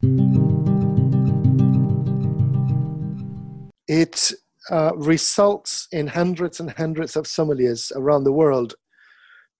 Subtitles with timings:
[0.00, 0.14] It
[4.70, 8.76] uh, results in hundreds and hundreds of sommeliers around the world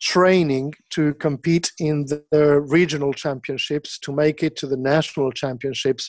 [0.01, 6.09] training to compete in the regional championships, to make it to the national championships,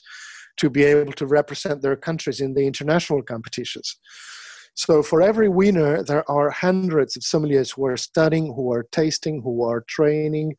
[0.57, 3.97] to be able to represent their countries in the international competitions.
[4.75, 9.41] So, for every winner, there are hundreds of sommeliers who are studying, who are tasting,
[9.41, 10.55] who are training,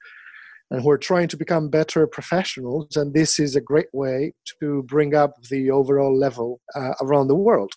[0.70, 2.96] and who are trying to become better professionals.
[2.96, 7.34] And this is a great way to bring up the overall level uh, around the
[7.34, 7.72] world.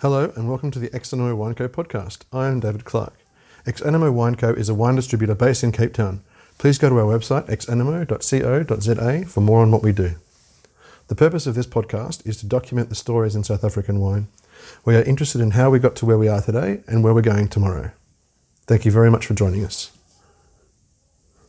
[0.00, 2.22] Hello, and welcome to the Ex Wine Co podcast.
[2.32, 3.14] I am David Clark.
[3.66, 6.22] Ex Wine Co is a wine distributor based in Cape Town.
[6.56, 10.12] Please go to our website, exanimo.co.za, for more on what we do.
[11.08, 14.28] The purpose of this podcast is to document the stories in South African wine.
[14.84, 17.22] We are interested in how we got to where we are today and where we're
[17.22, 17.92] going tomorrow.
[18.66, 19.90] Thank you very much for joining us.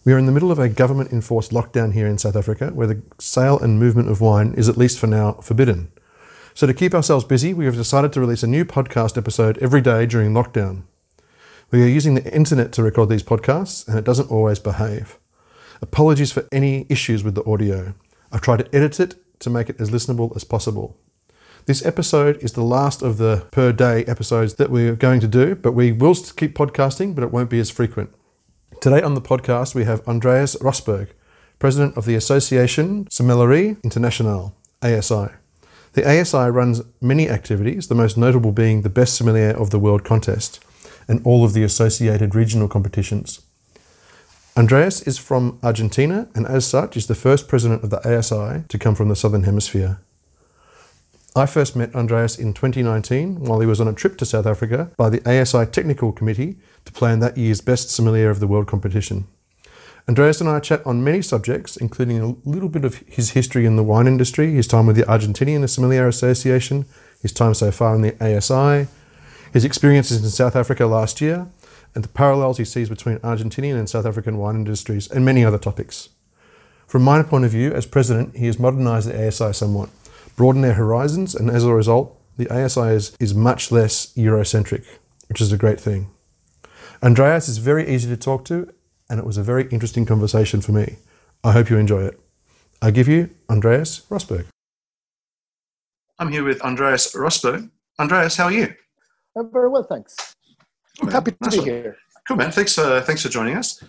[0.03, 2.87] We are in the middle of a government enforced lockdown here in South Africa where
[2.87, 5.91] the sale and movement of wine is, at least for now, forbidden.
[6.53, 9.79] So, to keep ourselves busy, we have decided to release a new podcast episode every
[9.79, 10.83] day during lockdown.
[11.69, 15.17] We are using the internet to record these podcasts, and it doesn't always behave.
[15.81, 17.93] Apologies for any issues with the audio.
[18.31, 20.97] I've tried to edit it to make it as listenable as possible.
[21.67, 25.53] This episode is the last of the per day episodes that we're going to do,
[25.53, 28.11] but we will keep podcasting, but it won't be as frequent.
[28.81, 31.09] Today on the podcast, we have Andreas Rosberg,
[31.59, 35.27] President of the Association Sommellerie Internationale, ASI.
[35.93, 40.03] The ASI runs many activities, the most notable being the Best Sommelier of the World
[40.03, 40.65] contest
[41.07, 43.39] and all of the associated regional competitions.
[44.57, 48.79] Andreas is from Argentina and, as such, is the first president of the ASI to
[48.79, 49.99] come from the Southern Hemisphere.
[51.33, 54.91] I first met Andreas in 2019 while he was on a trip to South Africa
[54.97, 59.27] by the ASI Technical Committee to plan that year's Best Sommelier of the World competition.
[60.09, 63.77] Andreas and I chat on many subjects, including a little bit of his history in
[63.77, 66.85] the wine industry, his time with the Argentinian Sommelier Association,
[67.21, 68.89] his time so far in the ASI,
[69.53, 71.47] his experiences in South Africa last year,
[71.95, 75.57] and the parallels he sees between Argentinian and South African wine industries, and many other
[75.57, 76.09] topics.
[76.87, 79.89] From my point of view, as president, he has modernised the ASI somewhat,
[80.41, 84.83] broadened their horizons, and as a result, the ASI is, is much less Eurocentric,
[85.29, 86.09] which is a great thing.
[87.03, 88.73] Andreas is very easy to talk to
[89.11, 90.95] and it was a very interesting conversation for me.
[91.43, 92.19] I hope you enjoy it.
[92.81, 94.45] I give you Andreas Rosberg.
[96.17, 97.69] I'm here with Andreas Rosberg.
[97.99, 98.73] Andreas, how are you?
[99.37, 100.15] I'm very well, thanks.
[101.01, 101.67] I'm happy to nice be one.
[101.67, 101.97] here.
[102.27, 102.51] Cool, man.
[102.51, 103.83] Thanks, uh, thanks for joining us.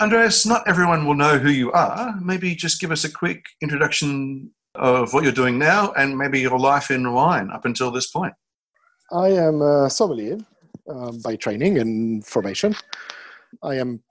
[0.00, 2.14] Andreas, not everyone will know who you are.
[2.20, 6.58] Maybe just give us a quick introduction of what you're doing now and maybe your
[6.58, 8.34] life in wine up until this point.
[9.12, 10.38] I am a sommelier
[10.88, 12.74] um, by training and formation.
[13.62, 14.02] I am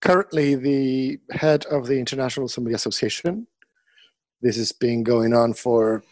[0.00, 3.46] currently the head of the International Sommelier Association.
[4.42, 6.02] This has been going on for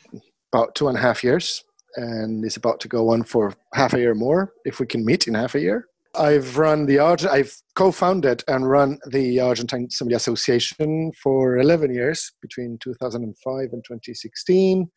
[0.53, 1.65] about two and a half years,
[1.97, 5.27] and is about to go on for half a year more if we can meet
[5.27, 5.89] in half a year.
[6.19, 12.79] I've run the I've co-founded and run the Argentine Sommelier Association for 11 years between
[12.83, 14.91] 2005 and 2016.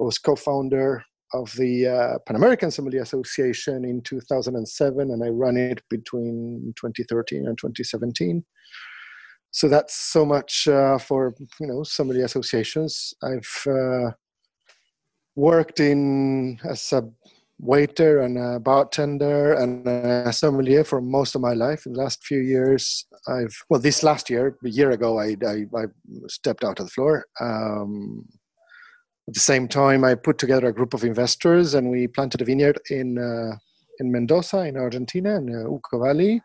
[0.00, 1.04] I was co-founder
[1.34, 7.46] of the uh, Pan American Sommelier Association in 2007, and I ran it between 2013
[7.46, 8.44] and 2017.
[9.50, 13.12] So that's so much uh, for you know sommelier associations.
[13.22, 14.12] I've uh,
[15.36, 17.02] worked in as a
[17.58, 21.86] waiter and a bartender and a sommelier for most of my life.
[21.86, 25.66] In the last few years, I've well, this last year, a year ago, I I,
[25.76, 25.84] I
[26.28, 27.26] stepped out of the floor.
[27.40, 28.26] Um,
[29.28, 32.44] at the same time, I put together a group of investors and we planted a
[32.44, 33.56] vineyard in uh,
[33.98, 36.40] in Mendoza, in Argentina, in uh, Uco Valley.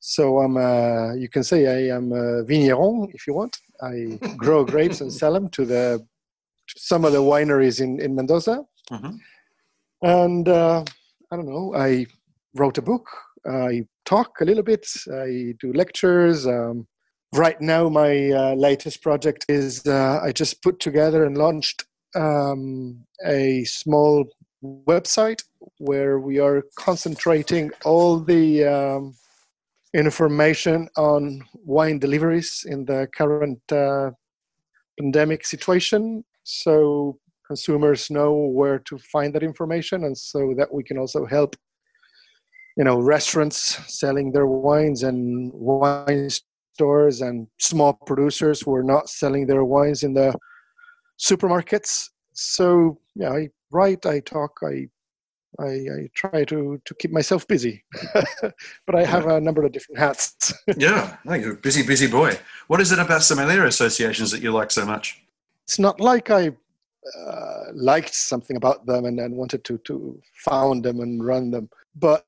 [0.00, 3.58] So I'm, uh, you can say I am a vigneron if you want.
[3.82, 6.06] I grow grapes and sell them to the
[6.68, 8.64] to some of the wineries in in Mendoza.
[8.90, 9.16] Mm-hmm.
[10.02, 10.84] And uh,
[11.30, 11.74] I don't know.
[11.74, 12.06] I
[12.54, 13.06] wrote a book.
[13.46, 14.86] I talk a little bit.
[15.12, 16.46] I do lectures.
[16.46, 16.86] Um,
[17.34, 21.84] right now my uh, latest project is uh, i just put together and launched
[22.14, 24.24] um, a small
[24.64, 25.42] website
[25.78, 29.14] where we are concentrating all the um,
[29.94, 34.10] information on wine deliveries in the current uh,
[34.98, 37.18] pandemic situation so
[37.48, 41.56] consumers know where to find that information and so that we can also help
[42.76, 43.58] you know restaurants
[44.00, 46.30] selling their wines and wine
[46.78, 50.32] stores and small producers who are not selling their wines in the
[51.18, 52.10] supermarkets.
[52.34, 54.88] So yeah, I write, I talk, I
[55.58, 57.82] I, I try to, to keep myself busy,
[58.86, 60.52] but I have a number of different hats.
[60.76, 62.38] yeah, oh, you're a busy, busy boy.
[62.68, 65.20] What is it about sommelier associations that you like so much?
[65.64, 66.52] It's not like I
[67.18, 71.68] uh, liked something about them and, and wanted to, to found them and run them.
[71.94, 72.24] But,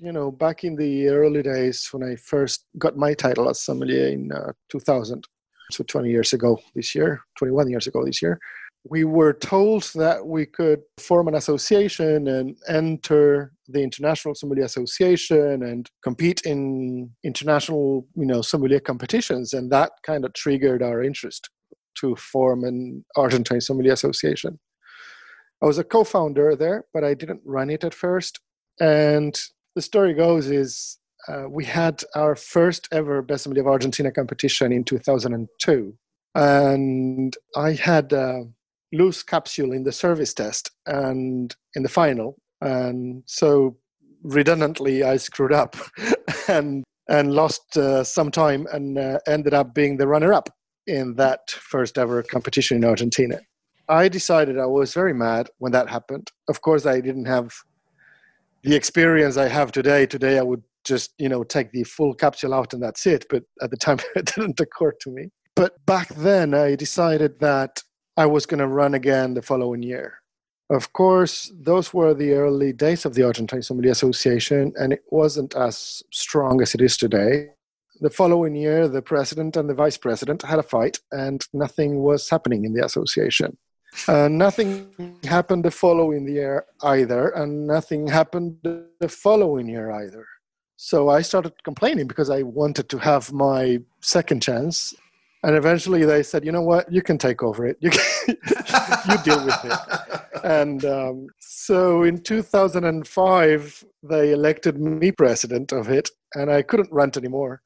[0.00, 4.08] you know, back in the early days when I first got my title as sommelier
[4.08, 5.24] in uh, 2000,
[5.70, 8.38] so 20 years ago this year, 21 years ago this year,
[8.86, 15.62] we were told that we could form an association and enter the International Sommelier Association
[15.62, 21.48] and compete in international, you know, sommelier competitions, and that kind of triggered our interest
[22.00, 24.58] to form an Argentine Sommelier Association.
[25.62, 28.40] I was a co-founder there, but I didn't run it at first.
[28.80, 29.38] And
[29.74, 30.98] the story goes is
[31.28, 35.96] uh, we had our first ever Best Sommelier of Argentina competition in 2002,
[36.34, 38.44] and I had a
[38.92, 43.76] loose capsule in the service test and in the final, and so
[44.22, 45.76] redundantly I screwed up
[46.48, 50.48] and and lost uh, some time and uh, ended up being the runner-up
[50.86, 53.40] in that first ever competition in Argentina.
[53.88, 56.30] I decided I was very mad when that happened.
[56.48, 57.54] Of course, I didn't have
[58.62, 60.06] the experience I have today.
[60.06, 63.26] Today, I would just, you know, take the full capsule out and that's it.
[63.28, 65.30] But at the time, it didn't occur to me.
[65.54, 67.82] But back then, I decided that
[68.16, 70.20] I was going to run again the following year.
[70.70, 75.54] Of course, those were the early days of the Argentine Sommelier Association, and it wasn't
[75.54, 77.50] as strong as it is today.
[78.00, 82.28] The following year, the president and the vice president had a fight, and nothing was
[82.28, 83.56] happening in the association.
[84.08, 90.26] Uh, nothing happened the following year either, and nothing happened the following year either.
[90.76, 94.92] So I started complaining because I wanted to have my second chance.
[95.44, 97.76] And eventually they said, you know what, you can take over it.
[97.80, 99.78] You, can, you deal with it.
[100.42, 107.16] And um, so in 2005, they elected me president of it, and I couldn't rant
[107.16, 107.62] anymore.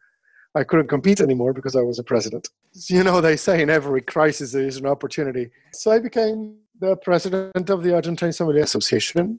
[0.58, 2.48] I couldn't compete anymore because I was a president.
[2.88, 5.50] You know, they say in every crisis there is an opportunity.
[5.72, 9.38] So I became the president of the Argentine Sommelier Association.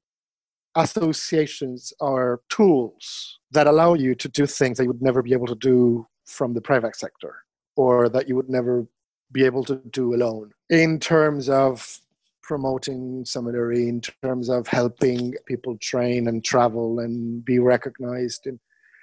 [0.75, 5.47] Associations are tools that allow you to do things that you would never be able
[5.47, 7.33] to do from the private sector
[7.75, 8.85] or that you would never
[9.31, 11.99] be able to do alone in terms of
[12.41, 18.59] promoting sommelier, in terms of helping people train and travel and be recognized in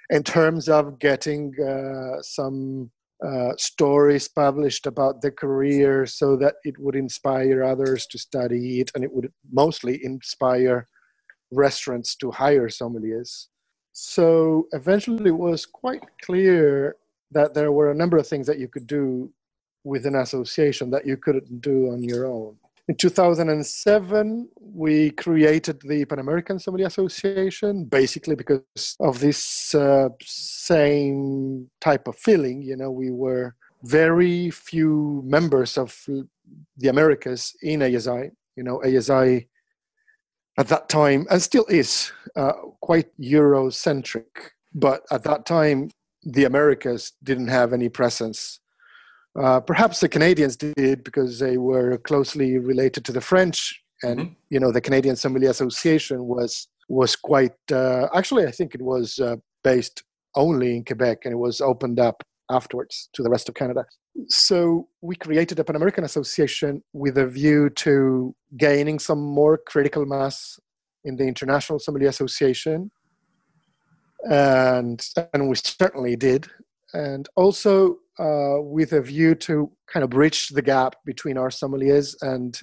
[0.09, 2.89] in terms of getting uh, some
[3.25, 8.91] uh, stories published about the career so that it would inspire others to study it
[8.93, 10.87] and it would mostly inspire
[11.51, 13.47] restaurants to hire sommeliers.
[13.93, 16.95] So eventually it was quite clear
[17.31, 19.31] that there were a number of things that you could do
[19.83, 22.55] with an association that you couldn't do on your own.
[22.89, 31.69] In 2007, we created the Pan American Sommelier Association, basically because of this uh, same
[31.81, 32.61] type of feeling.
[32.61, 36.01] You know, we were very few members of
[36.77, 38.31] the Americas in ASI.
[38.55, 39.49] You know, ASI
[40.57, 44.53] at that time, and still is, uh, quite Eurocentric.
[44.73, 45.89] But at that time,
[46.23, 48.61] the Americas didn't have any presence
[49.37, 54.33] uh, perhaps the Canadians did because they were closely related to the French, and mm-hmm.
[54.49, 57.57] you know the Canadian Sommelier Association was was quite.
[57.71, 60.03] Uh, actually, I think it was uh, based
[60.35, 63.85] only in Quebec, and it was opened up afterwards to the rest of Canada.
[64.29, 70.05] So we created a Pan American Association with a view to gaining some more critical
[70.05, 70.59] mass
[71.03, 72.89] in the International Sommelier Association,
[74.23, 74.99] and
[75.33, 76.47] and we certainly did.
[76.93, 82.15] And also uh, with a view to kind of bridge the gap between our sommeliers
[82.21, 82.59] and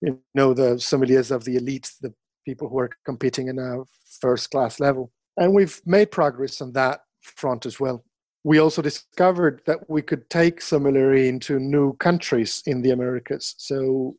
[0.00, 2.12] you know the sommeliers of the elite, the
[2.44, 3.78] people who are competing in a
[4.20, 5.12] first class level.
[5.36, 8.04] And we've made progress on that front as well.
[8.44, 13.54] We also discovered that we could take sommelier into new countries in the Americas.
[13.58, 14.16] So,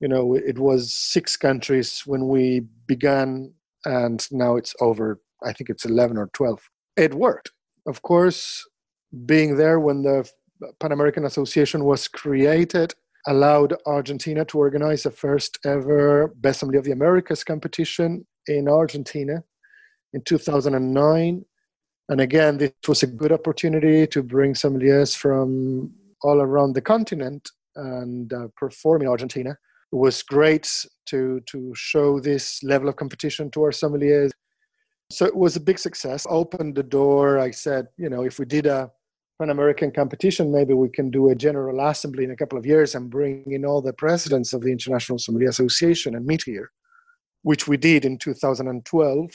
[0.00, 3.52] you know, it was six countries when we began,
[3.84, 6.58] and now it's over, I think it's 11 or 12.
[6.96, 7.50] It worked.
[7.86, 8.66] Of course,
[9.26, 10.28] being there when the
[10.78, 12.94] Pan American Association was created
[13.26, 19.42] allowed Argentina to organize the first ever Best Sommelier of the Americas competition in Argentina
[20.12, 21.44] in 2009.
[22.08, 27.50] And again, this was a good opportunity to bring sommeliers from all around the continent
[27.76, 29.50] and uh, perform in Argentina.
[29.92, 30.68] It was great
[31.06, 34.30] to, to show this level of competition to our sommeliers.
[35.12, 36.26] So it was a big success.
[36.28, 37.38] Opened the door.
[37.38, 38.90] I said, you know, if we did a
[39.40, 42.94] Pan American competition, maybe we can do a general assembly in a couple of years
[42.94, 46.70] and bring in all the presidents of the International Sommelier Association and meet here.
[47.42, 49.30] which we did in 2012,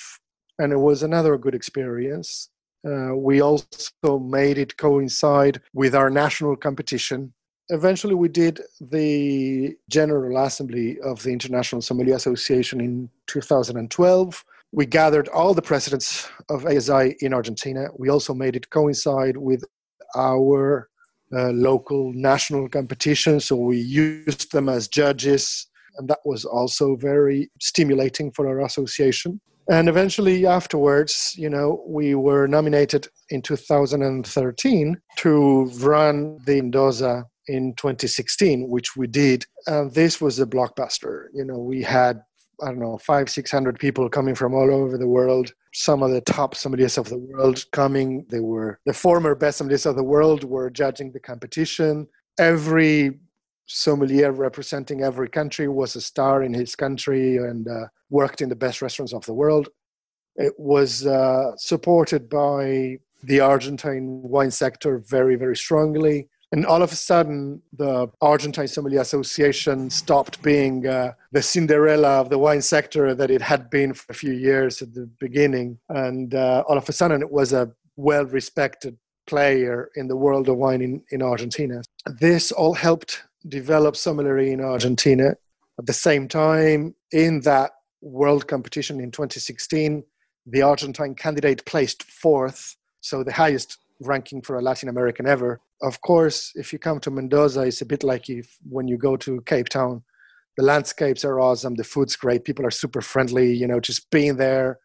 [0.59, 2.49] and it was another good experience.
[2.87, 7.33] Uh, we also made it coincide with our national competition.
[7.69, 14.45] Eventually, we did the General Assembly of the International Sommelier Association in 2012.
[14.71, 17.87] We gathered all the presidents of ASI in Argentina.
[17.97, 19.63] We also made it coincide with
[20.15, 20.89] our
[21.35, 27.49] uh, local national competition, so we used them as judges, and that was also very
[27.59, 29.39] stimulating for our association.
[29.67, 37.73] And eventually afterwards you know we were nominated in 2013 to run the Mendoza in
[37.75, 39.45] 2016 which we did.
[39.65, 41.25] And this was a blockbuster.
[41.33, 42.21] You know we had
[42.63, 46.11] i don't know five six hundred people coming from all over the world some of
[46.11, 50.03] the top sommeliers of the world coming they were the former best sommeliers of the
[50.03, 52.07] world were judging the competition
[52.39, 53.19] every
[53.67, 58.55] sommelier representing every country was a star in his country and uh, worked in the
[58.55, 59.69] best restaurants of the world.
[60.35, 66.27] It was uh, supported by the Argentine wine sector very, very strongly.
[66.51, 72.29] And all of a sudden, the Argentine Sommelier Association stopped being uh, the Cinderella of
[72.29, 75.79] the wine sector that it had been for a few years at the beginning.
[75.89, 78.97] And uh, all of a sudden, it was a well respected
[79.27, 81.81] player in the world of wine in, in Argentina.
[82.19, 85.35] This all helped develop sommelier in Argentina.
[85.79, 87.71] At the same time, in that
[88.01, 90.03] world competition in 2016,
[90.45, 95.59] the Argentine candidate placed fourth, so the highest ranking for a Latin American ever.
[95.81, 99.15] Of course, if you come to Mendoza, it's a bit like if when you go
[99.17, 100.03] to Cape Town.
[100.57, 103.53] The landscapes are awesome, the food's great, people are super friendly.
[103.53, 104.79] You know, just being there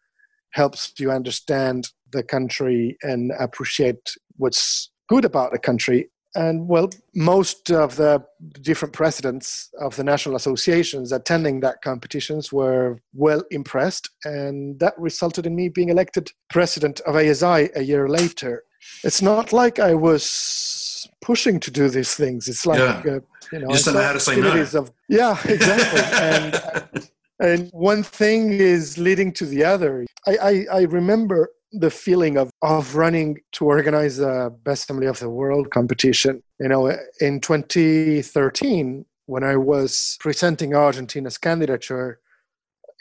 [0.51, 7.71] helps you understand the country and appreciate what's good about the country and well, most
[7.71, 8.23] of the
[8.61, 15.45] different presidents of the national associations attending that competitions were well impressed, and that resulted
[15.45, 18.63] in me being elected president of ASI a year later.
[19.03, 22.47] It's not like I was pushing to do these things.
[22.47, 23.13] It's like yeah.
[23.13, 23.19] uh,
[23.51, 24.79] you know, you just don't know how to say no.
[24.79, 26.01] Of, yeah, exactly.
[26.19, 27.09] and
[27.39, 30.05] and one thing is leading to the other.
[30.27, 35.19] I, I, I remember the feeling of, of running to organize a best sommelier of
[35.19, 36.43] the world competition.
[36.59, 42.19] You know, in 2013, when I was presenting Argentina's candidature,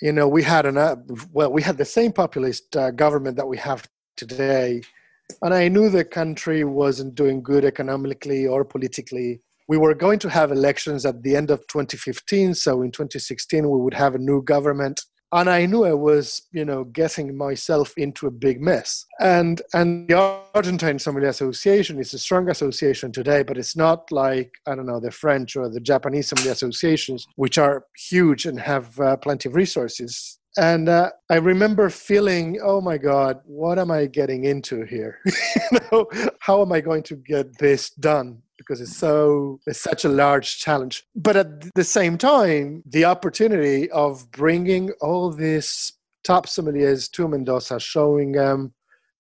[0.00, 0.96] you know, we had an uh,
[1.32, 4.82] well, we had the same populist uh, government that we have today,
[5.42, 9.40] and I knew the country wasn't doing good economically or politically.
[9.68, 13.80] We were going to have elections at the end of 2015, so in 2016 we
[13.80, 15.00] would have a new government
[15.32, 19.06] and I knew I was, you know, getting myself into a big mess.
[19.20, 20.14] And and the
[20.54, 25.00] Argentine Sommelier Association is a strong association today, but it's not like I don't know
[25.00, 29.54] the French or the Japanese sommelier associations, which are huge and have uh, plenty of
[29.54, 30.39] resources.
[30.56, 35.18] And uh, I remember feeling, oh my God, what am I getting into here?
[35.26, 36.06] you know,
[36.40, 38.42] how am I going to get this done?
[38.60, 43.90] because it's so it's such a large challenge but at the same time the opportunity
[43.90, 48.72] of bringing all these top sommeliers to mendoza showing them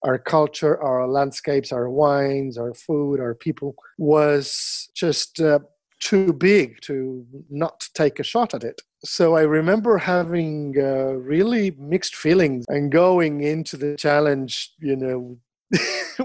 [0.02, 5.58] our culture our landscapes our wines our food our people was just uh,
[6.00, 8.80] too big to not take a shot at it.
[9.04, 15.38] So I remember having uh, really mixed feelings and going into the challenge, you know,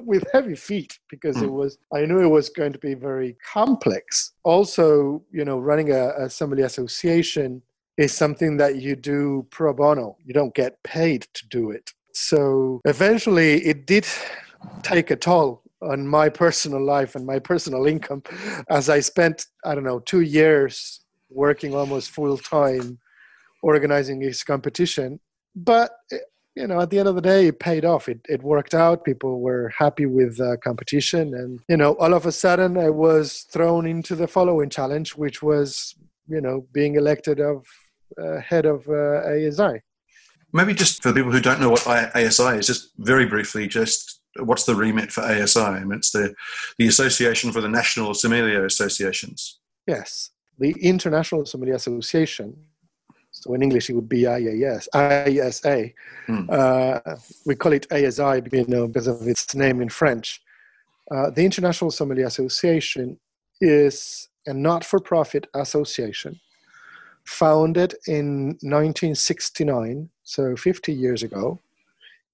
[0.04, 1.54] with heavy feet because it hmm.
[1.54, 4.32] was i knew it was going to be very complex.
[4.44, 7.62] Also you know running a, a sommelier association
[7.98, 10.18] is something that you do pro bono.
[10.26, 11.94] You don't get paid to do it.
[12.14, 14.06] So eventually it did
[14.82, 18.24] take a toll on my personal life and my personal income
[18.70, 22.98] as i spent i don't know two years working almost full time
[23.62, 25.20] organizing this competition
[25.56, 25.92] but
[26.56, 28.08] you know, at the end of the day, it paid off.
[28.08, 29.04] It, it worked out.
[29.04, 31.34] People were happy with the competition.
[31.34, 35.44] And, you know, all of a sudden I was thrown into the following challenge, which
[35.44, 35.96] was,
[36.28, 37.66] you know, being elected of
[38.22, 39.82] uh, head of uh, ASI.
[40.54, 44.66] Maybe just for people who don't know what ASI is, just very briefly, just what's
[44.66, 45.60] the remit for ASI?
[45.60, 46.34] I mean, it's the,
[46.78, 49.60] the Association for the National Sommelier Associations.
[49.88, 50.32] Yes.
[50.60, 52.56] The International Sommelier Association
[53.36, 54.88] so in English, it would be IAS,
[55.28, 55.92] ISA.
[56.28, 56.50] Mm.
[56.50, 57.16] Uh,
[57.46, 60.42] we call it ASI you know, because of its name in French.
[61.12, 63.20] Uh, the International Sommelier Association
[63.60, 66.40] is a not-for-profit association
[67.26, 71.60] founded in 1969, so 50 years ago,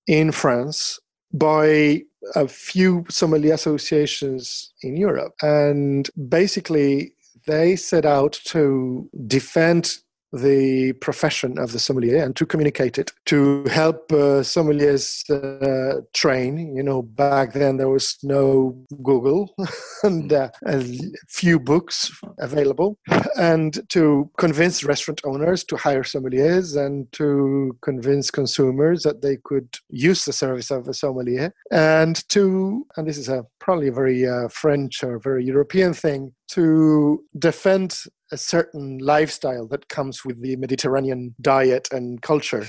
[0.07, 0.99] in France
[1.33, 2.03] by
[2.35, 5.33] a few sommelier associations in Europe.
[5.41, 7.13] And basically,
[7.47, 9.97] they set out to defend
[10.33, 16.75] the profession of the sommelier and to communicate it, to help uh, sommeliers uh, train.
[16.75, 19.53] You know, back then there was no Google
[20.03, 20.83] and uh, a
[21.27, 22.97] few books available,
[23.37, 29.77] and to convince restaurant owners to hire sommeliers and to convince consumers that they could
[29.89, 34.27] use the service of a sommelier, and to, and this is a probably a very
[34.27, 40.55] uh, French or very European thing, to defend a certain lifestyle that comes with the
[40.55, 42.67] Mediterranean diet and culture.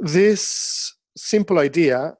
[0.00, 2.14] This simple idea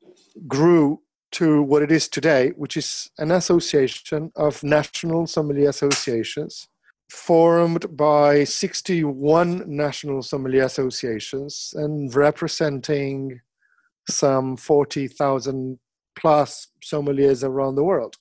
[0.46, 1.00] grew
[1.32, 6.68] to what it is today, which is an association of national sommelier associations
[7.10, 13.40] formed by 61 national sommelier associations and representing
[14.08, 15.78] some 40,000
[16.18, 18.16] plus sommeliers around the world.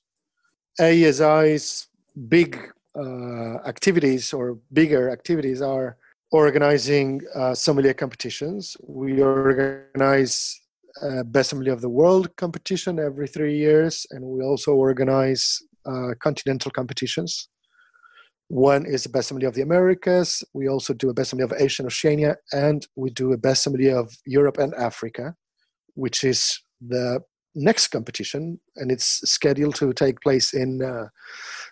[0.80, 1.88] ASI's
[2.28, 2.58] big
[2.98, 5.96] uh, activities or bigger activities are
[6.32, 8.76] organizing uh, sommelier competitions.
[8.82, 10.60] We organize
[11.02, 16.14] uh, Best Sommelier of the World competition every three years, and we also organize uh,
[16.20, 17.48] continental competitions.
[18.48, 20.42] One is the Best Sommelier of the Americas.
[20.52, 23.64] We also do a Best Sommelier of Asia and Oceania, and we do a Best
[23.64, 25.34] Sommelier of Europe and Africa,
[25.94, 27.20] which is the
[27.54, 31.08] next competition, and it's scheduled to take place in uh,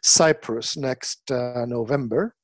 [0.04, 2.36] Cyprus next uh, November,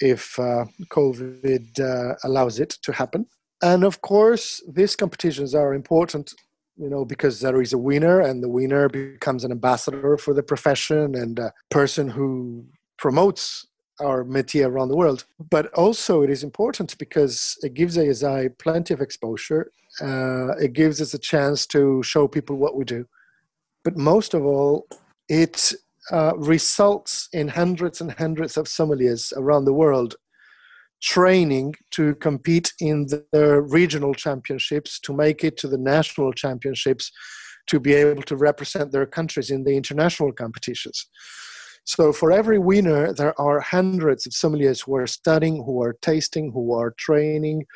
[0.00, 3.26] if uh, COVID uh, allows it to happen.
[3.62, 6.34] And of course, these competitions are important,
[6.76, 10.42] you know, because there is a winner, and the winner becomes an ambassador for the
[10.42, 12.66] profession and a person who
[12.98, 13.66] promotes
[14.00, 15.24] our métier around the world.
[15.50, 19.70] But also, it is important because it gives ASI plenty of exposure.
[20.00, 23.06] Uh, it gives us a chance to show people what we do.
[23.84, 24.88] But most of all,
[25.28, 25.72] it
[26.12, 30.16] uh, results in hundreds and hundreds of sommeliers around the world
[31.02, 37.10] training to compete in the regional championships, to make it to the national championships,
[37.66, 41.06] to be able to represent their countries in the international competitions.
[41.84, 46.50] So for every winner, there are hundreds of sommeliers who are studying, who are tasting,
[46.52, 47.66] who are training,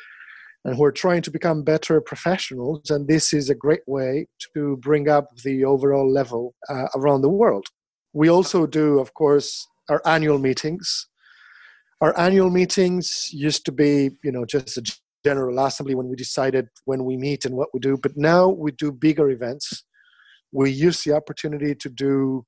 [0.65, 2.89] and who are trying to become better professionals.
[2.89, 7.29] And this is a great way to bring up the overall level uh, around the
[7.29, 7.67] world.
[8.13, 11.07] We also do, of course, our annual meetings.
[12.01, 14.83] Our annual meetings used to be, you know, just a
[15.23, 17.97] general assembly when we decided when we meet and what we do.
[17.97, 19.83] But now we do bigger events.
[20.51, 22.45] We use the opportunity to do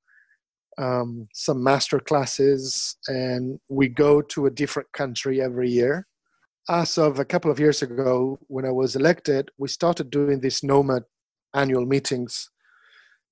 [0.77, 6.07] um, some master classes, and we go to a different country every year.
[6.69, 10.63] As of a couple of years ago, when I was elected, we started doing these
[10.63, 11.03] nomad
[11.53, 12.49] annual meetings.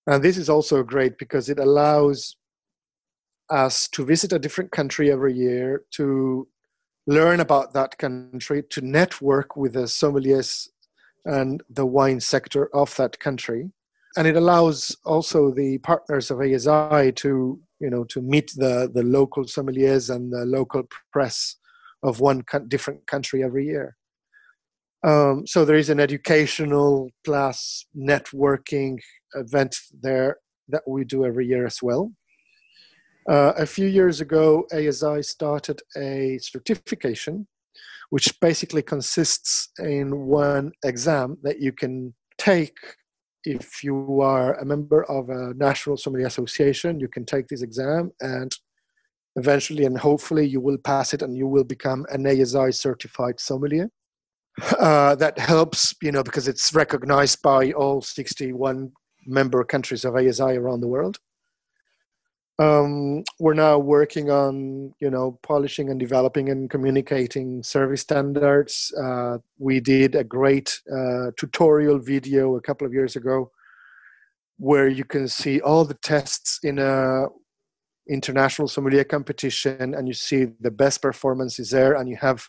[0.09, 2.35] And this is also great because it allows
[3.49, 6.47] us to visit a different country every year, to
[7.07, 10.67] learn about that country, to network with the sommeliers
[11.25, 13.71] and the wine sector of that country
[14.17, 19.03] and it allows also the partners of ASI to you know to meet the the
[19.03, 21.55] local sommeliers and the local press
[22.03, 23.95] of one different country every year.
[25.03, 28.99] Um, so there is an educational plus networking
[29.35, 32.11] event there that we do every year as well.
[33.29, 37.47] Uh, a few years ago, ASI started a certification,
[38.09, 42.75] which basically consists in one exam that you can take
[43.45, 48.11] if you are a member of a national sommelier association, you can take this exam
[48.19, 48.51] and
[49.35, 53.89] eventually and hopefully you will pass it and you will become an ASI certified sommelier.
[54.79, 58.91] Uh, that helps, you know, because it's recognized by all 61
[59.25, 61.19] member countries of ASI around the world.
[62.59, 69.37] Um, we're now working on you know polishing and developing and communicating service standards uh,
[69.59, 73.49] we did a great uh, tutorial video a couple of years ago
[74.57, 77.27] where you can see all the tests in a
[78.09, 82.45] international sommelier competition and you see the best performances there and you have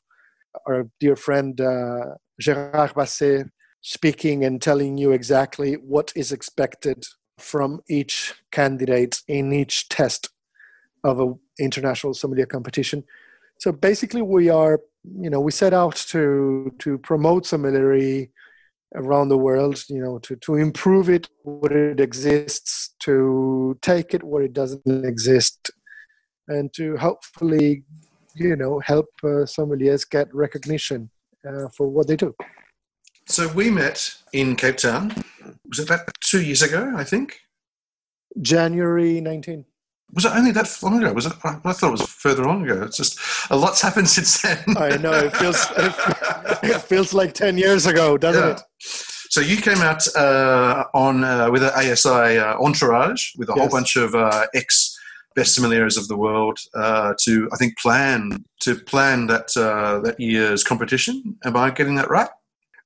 [0.66, 3.46] our dear friend uh, Gérard Basset
[3.82, 7.04] speaking and telling you exactly what is expected
[7.38, 10.28] from each candidate in each test
[11.04, 13.02] of an international sommelier competition.
[13.58, 18.26] So basically, we are, you know, we set out to to promote sommelier
[18.94, 24.22] around the world, you know, to to improve it where it exists, to take it
[24.22, 25.70] where it doesn't exist,
[26.48, 27.84] and to hopefully,
[28.34, 31.10] you know, help uh, sommeliers get recognition
[31.48, 32.34] uh, for what they do.
[33.26, 35.14] So we met in Cape Town.
[35.68, 36.92] Was it about two years ago?
[36.96, 37.40] I think.
[38.40, 39.64] January 19.
[40.12, 41.12] Was it only that long ago?
[41.12, 41.32] Was it?
[41.44, 42.82] I thought it was further on ago.
[42.82, 43.18] It's just
[43.50, 44.58] a lot's happened since then.
[44.76, 45.66] I know it feels
[46.64, 48.54] it feels like ten years ago, doesn't yeah.
[48.54, 48.62] it?
[49.30, 53.60] So you came out uh, on uh, with an ASI uh, entourage with a yes.
[53.60, 54.89] whole bunch of uh, ex
[55.34, 60.18] best sommeliers of the world uh, to I think plan to plan that uh, that
[60.18, 61.36] year's competition.
[61.44, 62.28] Am I getting that right?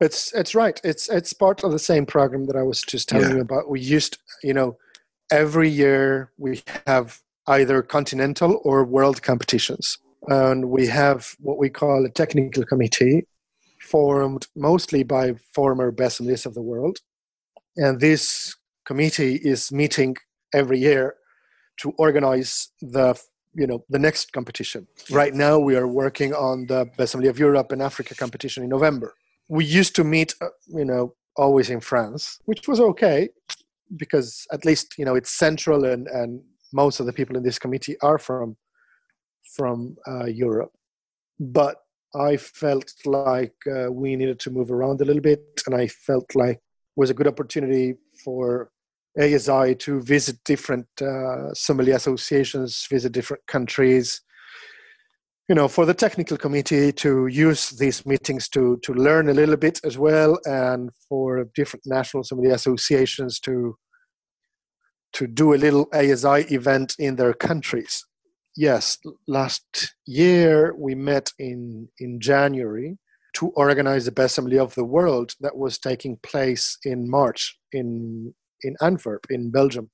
[0.01, 0.81] It's it's right.
[0.85, 3.37] It's it's part of the same program that I was just telling yeah.
[3.37, 3.71] you about.
[3.71, 4.77] We used, you know,
[5.31, 12.05] every year we have either continental or world competitions, and we have what we call
[12.05, 13.27] a technical committee,
[13.81, 16.99] formed mostly by former best sommeliers of the world,
[17.77, 18.55] and this
[18.85, 20.17] committee is meeting
[20.53, 21.17] every year
[21.79, 23.19] to organize the
[23.55, 24.87] you know the next competition.
[25.11, 29.15] Right now we are working on the sommelier of Europe and Africa competition in November
[29.49, 33.29] we used to meet, uh, you know, always in France, which was okay
[33.97, 37.59] because at least you know it's central and and most of the people in this
[37.59, 38.57] committee are from
[39.57, 40.73] from uh, Europe.
[41.39, 41.77] But
[42.15, 46.35] I felt like uh, we needed to move around a little bit, and I felt
[46.35, 48.71] like it was a good opportunity for
[49.21, 54.21] ASI to visit different uh, associations, visit different countries,
[55.49, 59.57] you know for the technical committee to use these meetings to to learn a little
[59.57, 63.77] bit as well and for different national sommelier associations to
[65.13, 68.05] to do a little ASI event in their countries.
[68.57, 68.99] Yes,
[69.29, 72.99] last year we met in in January
[73.35, 78.33] to organize the best sommelier of the world that was taking place in March in
[78.65, 79.91] in Antwerp in Belgium.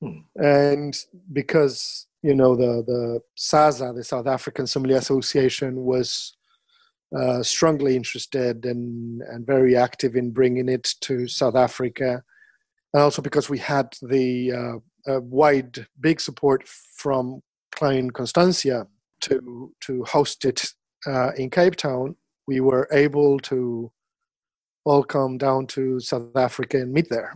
[0.00, 0.18] Hmm.
[0.36, 0.96] And
[1.32, 6.36] because you know the the SASA, the South African Sommelier Association, was
[7.16, 12.22] uh, strongly interested and and very active in bringing it to South Africa,
[12.92, 14.52] and also because we had the
[15.06, 17.40] uh, wide big support from
[17.74, 18.86] Klein Constantia
[19.22, 20.64] to to host it
[21.06, 23.90] uh, in Cape Town, we were able to
[24.84, 27.34] all come down to South Africa and meet there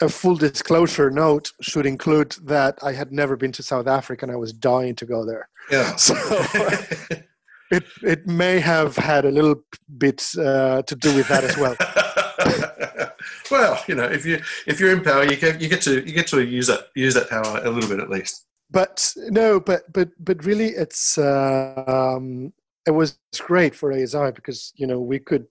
[0.00, 4.32] a full disclosure note should include that I had never been to South Africa and
[4.32, 5.48] I was dying to go there.
[5.70, 5.96] Yeah.
[5.98, 6.14] So
[7.70, 9.56] it it may have had a little
[9.98, 11.76] bit uh, to do with that as well.
[13.50, 16.12] well, you know, if you if you're in power, you get you get to you
[16.12, 18.46] get to use that use that power a little bit at least.
[18.70, 22.52] But no, but but but really, it's uh, um,
[22.86, 25.46] it was great for ASI because you know we could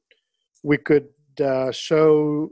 [0.63, 1.07] we could
[1.43, 2.51] uh, show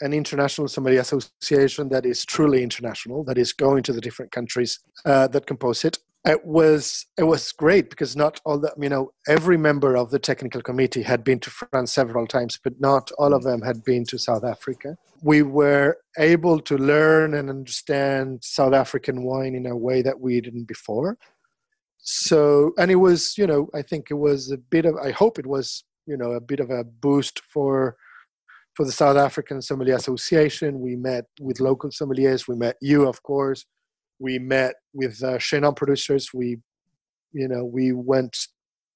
[0.00, 4.80] an international sommelier association that is truly international, that is going to the different countries
[5.04, 5.98] uh, that compose it.
[6.24, 10.18] It was it was great because not all the you know every member of the
[10.18, 14.04] technical committee had been to France several times, but not all of them had been
[14.06, 14.96] to South Africa.
[15.22, 20.40] We were able to learn and understand South African wine in a way that we
[20.40, 21.16] didn't before.
[21.98, 25.38] So and it was you know I think it was a bit of I hope
[25.38, 27.96] it was you know a bit of a boost for
[28.78, 30.78] for the South African Sommelier Association.
[30.78, 32.46] We met with local sommeliers.
[32.46, 33.66] We met you, of course.
[34.20, 36.32] We met with uh, producers.
[36.32, 36.58] We,
[37.32, 38.36] you know, we went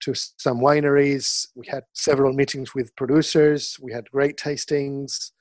[0.05, 1.49] to some wineries.
[1.57, 3.77] We had several meetings with producers.
[3.83, 5.33] We had great tastings.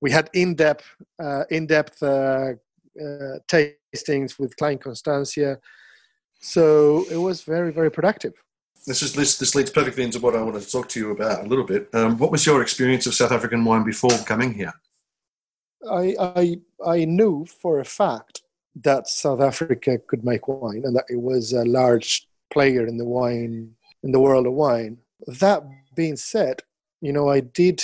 [0.00, 0.86] We had in-depth,
[1.22, 2.52] uh, in-depth uh,
[2.98, 5.58] uh, tastings with Klein Constantia.
[6.40, 8.32] So it was very, very productive
[8.86, 11.44] this is this, this leads perfectly into what I wanted to talk to you about
[11.44, 11.88] a little bit.
[11.94, 14.72] Um, what was your experience of South African wine before coming here?
[15.90, 18.42] I, I I knew for a fact
[18.76, 23.04] that South Africa could make wine and that it was a large player in the
[23.04, 24.98] wine in the world of wine.
[25.26, 25.62] That
[25.94, 26.62] being said,
[27.00, 27.82] you know, I did,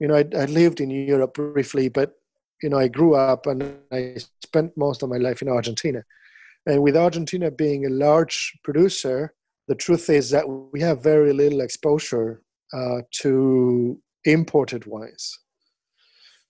[0.00, 2.16] you know, I, I lived in Europe briefly, but
[2.62, 6.04] you know, I grew up and I spent most of my life in Argentina.
[6.64, 9.34] And with Argentina being a large producer,
[9.68, 15.38] the truth is that we have very little exposure uh, to imported wines.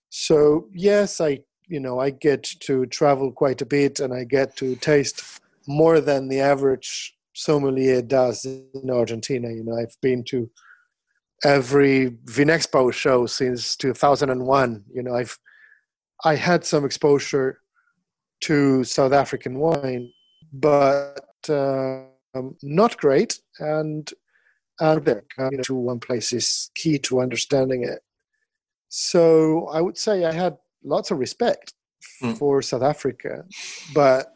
[0.08, 4.56] So yes, I you know I get to travel quite a bit, and I get
[4.56, 9.48] to taste more than the average sommelier does in Argentina.
[9.50, 10.50] You know, I've been to
[11.44, 14.84] every Vinexpo show since 2001.
[14.92, 15.38] You know, I've
[16.24, 17.60] I had some exposure
[18.42, 20.10] to South African wine,
[20.52, 22.04] but uh,
[22.36, 24.10] um, not great, and
[24.80, 25.00] uh,
[25.50, 28.00] you know, to one place is key to understanding it.
[28.88, 31.74] So I would say I had lots of respect
[32.22, 32.36] mm.
[32.38, 33.44] for South Africa,
[33.94, 34.34] but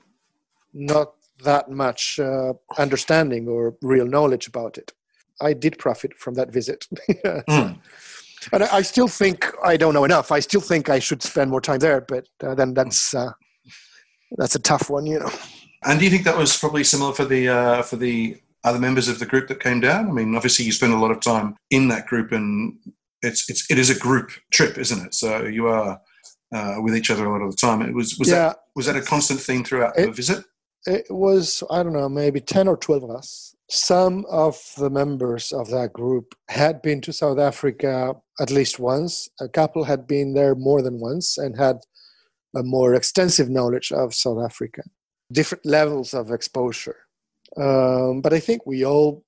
[0.72, 4.92] not that much uh, understanding or real knowledge about it.
[5.40, 6.86] I did profit from that visit.
[7.10, 7.78] mm.
[8.52, 10.32] And I, still think I don't know enough.
[10.32, 13.32] I still think I should spend more time there, but uh, then that's uh,
[14.38, 15.30] that's a tough one, you know.
[15.85, 19.09] And do you think that was probably similar for the uh, for the other members
[19.09, 20.09] of the group that came down?
[20.09, 22.79] I mean, obviously you spend a lot of time in that group, and
[23.23, 25.14] it's it's it is a group trip, isn't it?
[25.14, 26.01] So you are
[26.53, 27.83] uh, with each other a lot of the time.
[27.83, 28.49] It was was yeah.
[28.49, 30.45] that was that a constant theme throughout it, the visit?
[30.87, 33.55] It was I don't know maybe ten or twelve of us.
[33.71, 39.29] Some of the members of that group had been to South Africa at least once.
[39.40, 41.77] A couple had been there more than once and had
[42.57, 44.83] a more extensive knowledge of South Africa.
[45.33, 46.97] Different levels of exposure,
[47.57, 49.25] um, but I think we all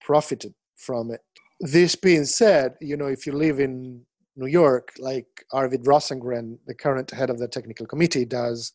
[0.00, 1.20] profited from it.
[1.60, 4.02] This being said, you know, if you live in
[4.34, 8.72] New York, like Arvid Rosengren, the current head of the technical committee, does,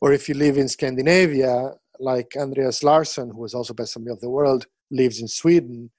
[0.00, 4.30] or if you live in Scandinavia, like Andreas Larsson, who is also best of the
[4.30, 5.90] world, lives in Sweden.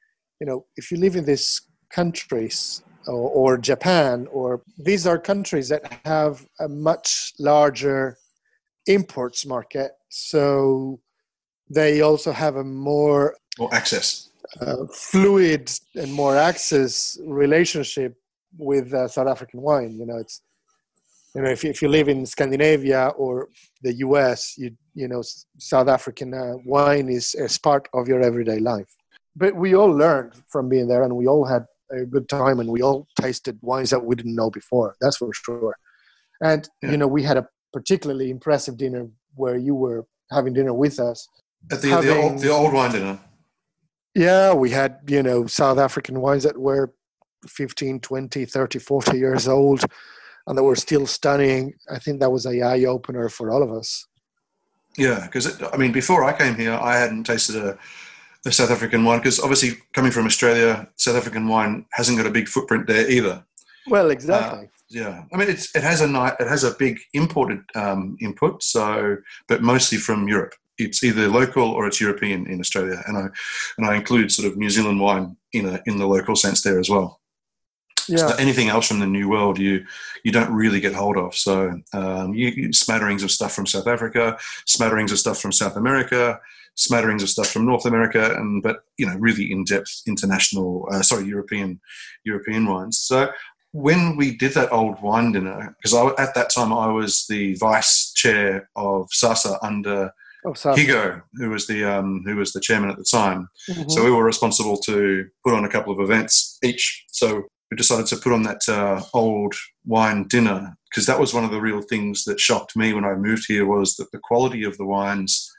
[0.42, 5.70] You know, if you live in these countries or, or Japan, or these are countries
[5.70, 8.18] that have a much larger
[8.88, 11.00] imports market, so
[11.70, 14.30] they also have a more more access,
[14.62, 18.16] uh, fluid and more access relationship
[18.58, 19.98] with uh, South African wine.
[19.98, 20.42] You know, it's
[21.36, 23.50] you know if if you live in Scandinavia or
[23.82, 25.22] the U.S., you you know
[25.58, 28.94] South African uh, wine is is part of your everyday life.
[29.36, 32.70] But we all learned from being there, and we all had a good time, and
[32.70, 34.96] we all tasted wines that we didn't know before.
[35.02, 35.76] That's for sure.
[36.42, 36.92] And yeah.
[36.92, 41.28] you know, we had a particularly impressive dinner where you were having dinner with us.
[41.72, 43.20] At the, having, the, old, the old wine dinner.
[44.16, 46.94] Yeah, we had, you know, South African wines that were
[47.48, 49.84] 15, 20, 30, 40 years old
[50.48, 51.74] and that were still stunning.
[51.90, 54.06] I think that was a eye opener for all of us.
[54.98, 57.78] Yeah, because I mean, before I came here, I hadn't tasted a,
[58.46, 62.32] a South African wine because obviously coming from Australia, South African wine hasn't got a
[62.32, 63.44] big footprint there either.
[63.88, 64.66] Well, exactly.
[64.66, 68.16] Uh, yeah, I mean, it's it has a night it has a big imported um,
[68.22, 70.54] input, so but mostly from Europe.
[70.78, 73.28] It's either local or it's European in Australia, and I
[73.78, 76.80] and I include sort of New Zealand wine in a in the local sense there
[76.80, 77.20] as well.
[78.08, 78.18] Yeah.
[78.18, 79.84] So anything else from the New World, you
[80.24, 81.36] you don't really get hold of.
[81.36, 85.76] So um, you, you, smatterings of stuff from South Africa, smatterings of stuff from South
[85.76, 86.40] America,
[86.76, 91.02] smatterings of stuff from North America, and but you know really in depth international, uh,
[91.02, 91.80] sorry European
[92.26, 93.00] European wines.
[93.00, 93.30] So
[93.74, 98.14] when we did that old wine dinner, because at that time I was the vice
[98.14, 100.12] chair of SASA under.
[100.46, 103.90] Oh, Higgo, who was the um, who was the chairman at the time, mm-hmm.
[103.90, 107.06] so we were responsible to put on a couple of events each.
[107.12, 109.56] So we decided to put on that uh, old
[109.86, 113.16] wine dinner because that was one of the real things that shocked me when I
[113.16, 115.50] moved here was that the quality of the wines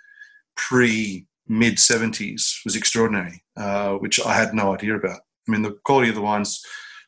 [0.57, 5.20] pre mid 70s was extraordinary, uh, which I had no idea about.
[5.48, 6.61] I mean, the quality of the wines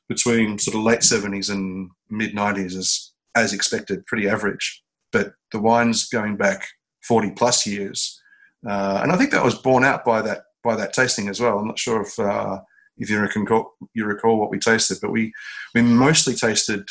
[0.09, 4.83] between sort of late 70s and mid 90s is, as expected, pretty average.
[5.13, 6.67] But the wines going back
[7.07, 8.21] 40 plus years,
[8.67, 11.59] uh, and I think that was borne out by that by that tasting as well.
[11.59, 12.61] I'm not sure if uh,
[12.99, 15.33] if you recall, you recall what we tasted, but we
[15.75, 16.89] we mostly tasted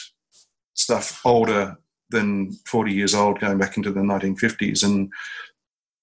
[0.73, 1.77] stuff older
[2.09, 5.11] than 40 years old, going back into the 1950s, and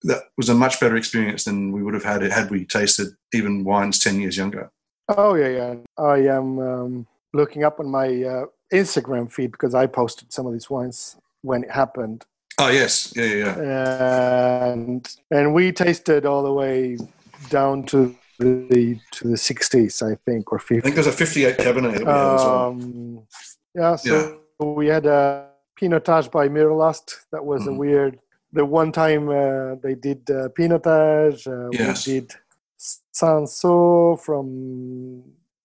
[0.02, 3.08] that was a much better experience than we would have had it had we tasted
[3.32, 4.70] even wines 10 years younger.
[5.16, 5.74] Oh yeah, yeah.
[5.98, 10.52] I am um, looking up on my uh, Instagram feed because I posted some of
[10.52, 12.24] these wines when it happened.
[12.58, 14.72] Oh yes, yeah, yeah, yeah.
[14.72, 16.98] And and we tasted all the way
[17.48, 20.78] down to the to the 60s, I think, or 50s.
[20.78, 22.06] I think there's a 58 Cabernet.
[22.06, 23.26] Um,
[23.74, 24.66] yeah, so yeah.
[24.66, 25.48] we had a
[25.80, 27.16] Pinotage by Meerlust.
[27.32, 27.68] That was mm.
[27.68, 28.18] a weird.
[28.52, 32.06] The one time uh, they did uh, Pinotage, uh, yes.
[32.06, 32.32] we did
[33.12, 35.22] Cinsault from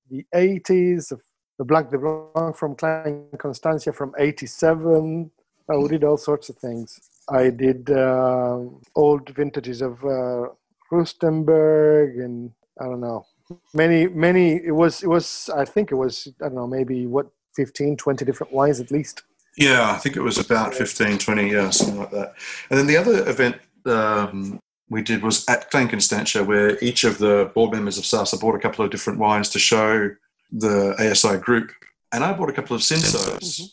[0.09, 1.13] the 80s,
[1.57, 5.31] the Blanc de Blanc from Klein Constantia from 87.
[5.69, 6.99] Uh, we did all sorts of things.
[7.29, 8.59] I did uh,
[8.95, 10.47] old vintages of uh,
[10.91, 13.25] Rustenburg and I don't know.
[13.73, 14.55] Many, many.
[14.55, 15.03] It was.
[15.03, 15.49] It was.
[15.55, 16.27] I think it was.
[16.41, 16.67] I don't know.
[16.67, 19.23] Maybe what 15, 20 different wines at least.
[19.57, 22.35] Yeah, I think it was about 15, 20, yeah, something like that.
[22.69, 23.55] And then the other event
[23.87, 28.55] um, we did was at Constantia, where each of the board members of SASA bought
[28.55, 30.09] a couple of different wines to show
[30.51, 31.71] the ASI group.
[32.13, 33.59] And I bought a couple of Cinsaults.
[33.59, 33.65] Mm-hmm.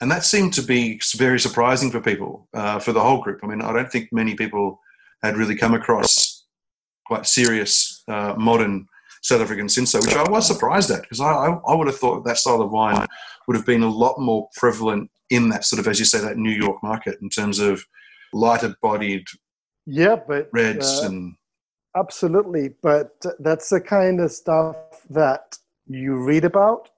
[0.00, 3.40] And that seemed to be very surprising for people, uh, for the whole group.
[3.42, 4.80] I mean, I don't think many people
[5.22, 6.44] had really come across
[7.06, 8.86] quite serious uh, modern
[9.22, 11.32] South African Cinsault, which I was surprised at because I,
[11.66, 13.06] I, would have thought that style of wine
[13.46, 16.36] would have been a lot more prevalent in that sort of, as you say, that
[16.36, 17.84] New York market in terms of
[18.32, 19.24] lighter bodied
[19.86, 21.34] yeah, but reds uh, and
[21.96, 22.70] absolutely.
[22.82, 24.76] But that's the kind of stuff
[25.10, 26.90] that you read about.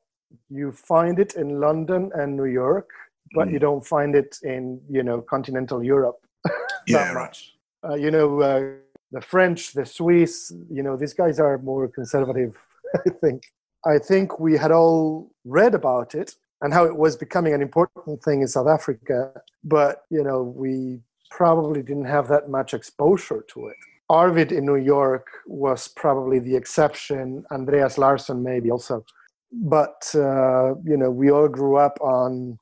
[0.51, 2.91] You find it in London and New York,
[3.35, 3.53] but mm.
[3.53, 6.21] you don't find it in you know continental Europe.
[6.87, 7.25] Yeah, that right.
[7.29, 7.55] much.
[7.83, 8.73] Uh, you know, uh,
[9.15, 12.57] the French, the Swiss, you know, these guys are more conservative,
[13.07, 13.45] I think.
[13.87, 18.23] I think we had all read about it and how it was becoming an important
[18.23, 23.67] thing in South Africa, but, you know, we probably didn't have that much exposure to
[23.69, 23.77] it.
[24.09, 29.05] Arvid in New York was probably the exception, Andreas Larsson maybe also.
[29.51, 32.59] But, uh, you know, we all grew up on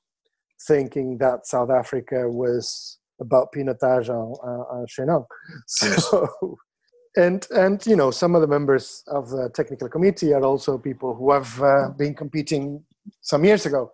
[0.67, 5.25] thinking that South Africa was about pinotage en, en, en Chenin.
[5.67, 6.29] So,
[7.17, 11.15] and and you know, some of the members of the technical committee are also people
[11.15, 12.83] who have uh, been competing
[13.21, 13.93] some years ago.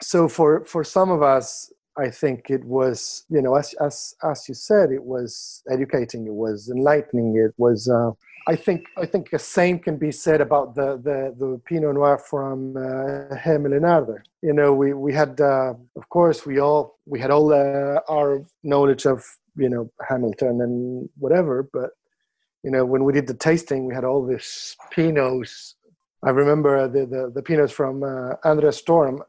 [0.00, 4.48] So for for some of us, I think it was you know, as as as
[4.48, 7.88] you said, it was educating, it was enlightening, it was.
[7.88, 8.12] Uh,
[8.48, 12.18] I think I think the same can be said about the the, the Pinot Noir
[12.18, 14.22] from uh, Hemel-en-Aarde.
[14.42, 18.44] You know, we we had uh, of course we all we had all uh, our
[18.62, 19.24] knowledge of
[19.56, 21.90] you know Hamilton and whatever, but
[22.64, 25.74] you know when we did the tasting, we had all these Pinots.
[26.24, 29.22] I remember the the, the Pinots from uh, Andres Storm.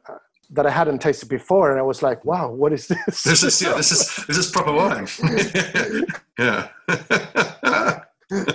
[0.56, 3.62] That I hadn't tasted before, and I was like, "Wow, what is this?" This is
[3.62, 5.08] yeah, this is this is proper wine.
[6.40, 6.70] yeah.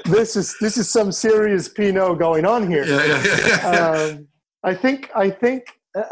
[0.04, 2.84] this is this is some serious Pinot going on here.
[2.84, 3.90] yeah, yeah, yeah, yeah.
[3.90, 4.28] um,
[4.64, 5.62] I think I think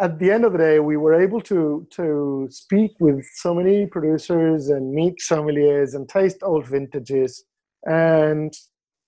[0.01, 3.87] at the end of the day we were able to to speak with so many
[3.87, 7.45] producers and meet sommeliers and taste old vintages
[7.87, 8.53] and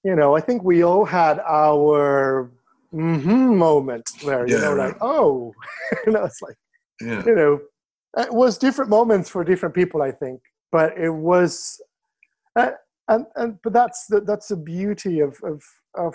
[0.05, 2.51] you know I think we all had our
[2.93, 4.88] mm-hmm moment where you Yeah, know right.
[4.88, 5.53] like oh
[6.07, 6.57] you know it's like
[7.00, 7.22] yeah.
[7.24, 7.61] you know
[8.16, 10.40] it was different moments for different people I think
[10.72, 11.80] but it was
[12.56, 12.70] uh,
[13.08, 15.62] and and but that's the that's the beauty of of
[15.94, 16.14] of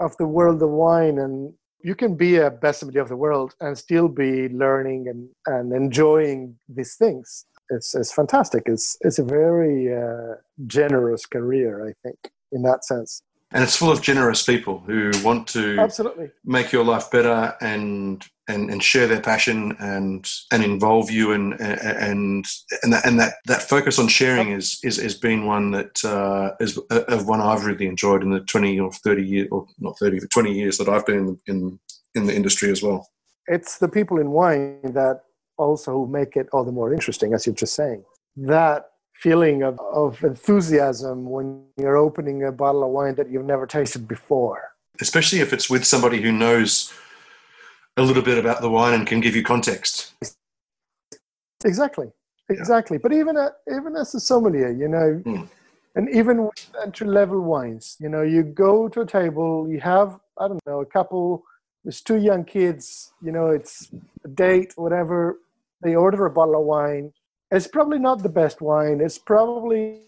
[0.00, 1.52] of the world of wine and
[1.84, 5.72] you can be a best sommelier of the world and still be learning and and
[5.72, 7.46] enjoying these things.
[7.70, 8.62] It's it's fantastic.
[8.66, 12.18] It's it's a very uh, generous career i think
[12.52, 13.22] in that sense.
[13.52, 16.30] And it's full of generous people who want to absolutely.
[16.44, 21.60] make your life better and and, and share their passion and and involve you and
[21.60, 22.44] and
[22.82, 26.54] and that and that, that focus on sharing is is has been one that uh,
[26.60, 30.20] is of one I've really enjoyed in the twenty or thirty years or not thirty
[30.20, 31.80] but twenty years that I've been in the, in
[32.14, 33.08] in the industry as well.
[33.46, 35.22] it's the people in wine that
[35.58, 38.04] also make it all the more interesting as you're just saying
[38.36, 43.66] that feeling of, of enthusiasm when you're opening a bottle of wine that you've never
[43.66, 44.60] tasted before
[45.00, 46.92] Especially if it's with somebody who knows
[47.96, 50.14] a little bit about the wine and can give you context.
[51.64, 52.10] Exactly,
[52.48, 52.98] exactly.
[52.98, 55.48] But even a, even as a sommelier, you know, Mm.
[55.94, 60.18] and even with entry level wines, you know, you go to a table, you have
[60.38, 61.44] I don't know a couple,
[61.84, 63.90] there's two young kids, you know, it's
[64.24, 65.38] a date, whatever.
[65.80, 67.12] They order a bottle of wine.
[67.52, 69.00] It's probably not the best wine.
[69.00, 70.00] It's probably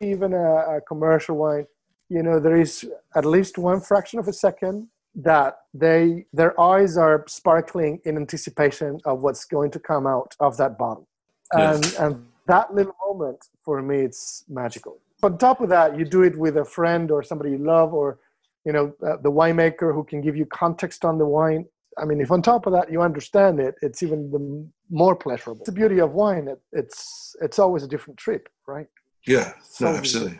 [0.00, 1.66] even a, a commercial wine.
[2.08, 6.96] You know, there is at least one fraction of a second that they their eyes
[6.96, 11.08] are sparkling in anticipation of what's going to come out of that bottle.
[11.52, 11.94] And Yes.
[11.98, 14.98] and that little moment for me it's magical.
[15.22, 18.18] On top of that you do it with a friend or somebody you love or
[18.64, 21.66] you know uh, the winemaker who can give you context on the wine.
[21.98, 25.60] I mean if on top of that you understand it it's even the more pleasurable.
[25.60, 26.48] It's the beauty of wine.
[26.48, 28.86] It, it's it's always a different trip right?
[29.26, 30.38] Yeah, no, always a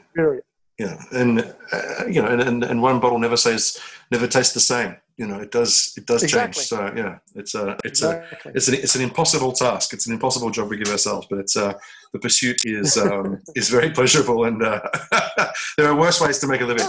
[0.78, 0.98] Period.
[1.12, 3.78] Yeah, and uh, you know, and, and, and one bottle never says
[4.10, 4.96] never tastes the same.
[5.16, 6.54] You know, it does it does Exactly.
[6.54, 6.66] change.
[6.66, 9.92] So yeah, it's a it's a it's an it's an impossible task.
[9.92, 11.74] It's an impossible job we give ourselves, but it's uh,
[12.12, 14.80] the pursuit is um, is very pleasurable, and uh,
[15.76, 16.86] there are worse ways to make a living.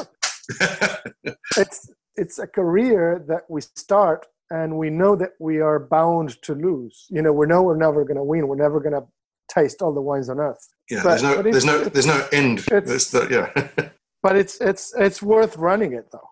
[1.58, 6.54] it's it's a career that we start and we know that we are bound to
[6.54, 9.04] lose you know we know we're never going to win we're never going to
[9.49, 12.60] taste all the wines on earth yeah, But- there's no there's no there's no end.
[12.71, 13.89] it's- the, yeah.
[14.23, 16.29] but it's it's it's worth running it though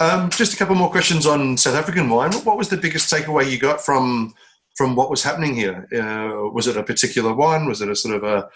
[0.00, 2.32] Um, just a couple more questions on South African wine.
[2.48, 4.32] What was the biggest takeaway you got from
[4.76, 5.86] from what was happening here?
[5.92, 7.66] Uh, was it a particular wine?
[7.66, 8.48] Was it a sort of a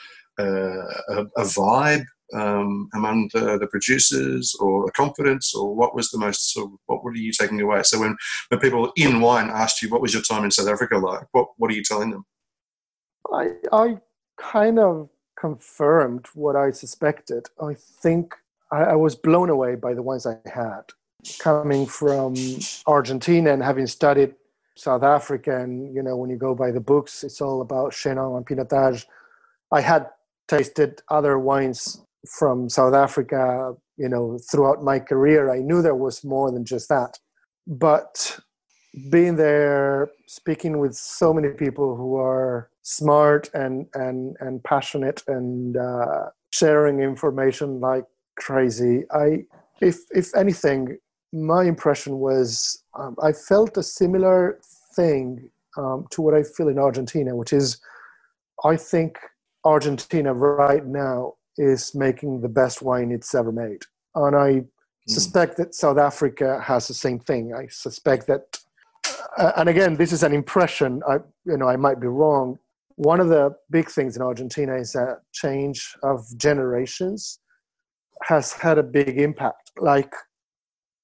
[0.42, 2.04] a, a vibe
[2.34, 6.52] um, among the, the producers, or a confidence, or what was the most?
[6.52, 7.82] Sort of, what were you taking away?
[7.82, 8.16] So when
[8.48, 11.46] when people in wine asked you, "What was your time in South Africa like?" What
[11.58, 12.24] what are you telling them?
[13.32, 13.96] I i
[14.38, 15.08] kind of
[15.38, 17.48] confirmed what i suspected.
[17.60, 18.34] I think
[18.70, 20.84] I, I was blown away by the wines i had
[21.38, 22.34] coming from
[22.86, 24.34] argentina and having studied
[24.76, 25.60] south africa.
[25.62, 29.04] And you know when you go by the books it's all about chenin and pinotage.
[29.70, 30.06] I had
[30.48, 32.00] tasted other wines
[32.38, 35.50] from south africa you know throughout my career.
[35.50, 37.18] I knew there was more than just that.
[37.66, 38.38] But
[39.10, 45.76] being there, speaking with so many people who are smart and and and passionate and
[45.76, 48.04] uh, sharing information like
[48.36, 49.04] crazy.
[49.12, 49.44] I,
[49.80, 50.98] if if anything,
[51.32, 54.58] my impression was um, I felt a similar
[54.94, 57.80] thing um, to what I feel in Argentina, which is
[58.64, 59.18] I think
[59.64, 63.82] Argentina right now is making the best wine it's ever made.
[64.14, 64.66] And I mm.
[65.08, 67.54] suspect that South Africa has the same thing.
[67.54, 68.58] I suspect that,
[69.38, 71.02] and again, this is an impression.
[71.08, 72.58] I, you know, I might be wrong.
[72.96, 77.38] One of the big things in Argentina is that change of generations
[78.24, 79.72] has had a big impact.
[79.78, 80.12] Like,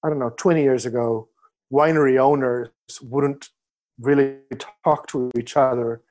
[0.05, 1.29] I don't know, 20 years ago,
[1.73, 2.71] winery owners
[3.03, 3.49] wouldn't
[3.99, 4.37] really
[4.85, 6.03] talk to each other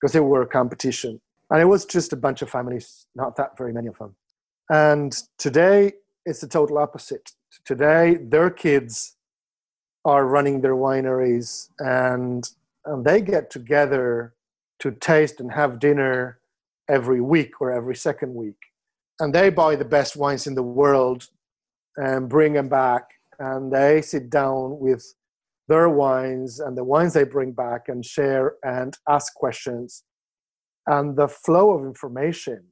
[0.00, 1.20] because they were a competition.
[1.50, 4.14] And it was just a bunch of families, not that very many of them.
[4.70, 5.92] And today,
[6.24, 7.32] it's the total opposite.
[7.64, 9.16] Today, their kids
[10.04, 12.48] are running their wineries and,
[12.84, 14.34] and they get together
[14.80, 16.38] to taste and have dinner
[16.88, 18.56] every week or every second week.
[19.20, 21.28] And they buy the best wines in the world
[21.96, 23.04] and bring them back.
[23.38, 25.14] And they sit down with
[25.68, 30.04] their wines and the wines they bring back and share and ask questions
[30.86, 32.64] and the flow of information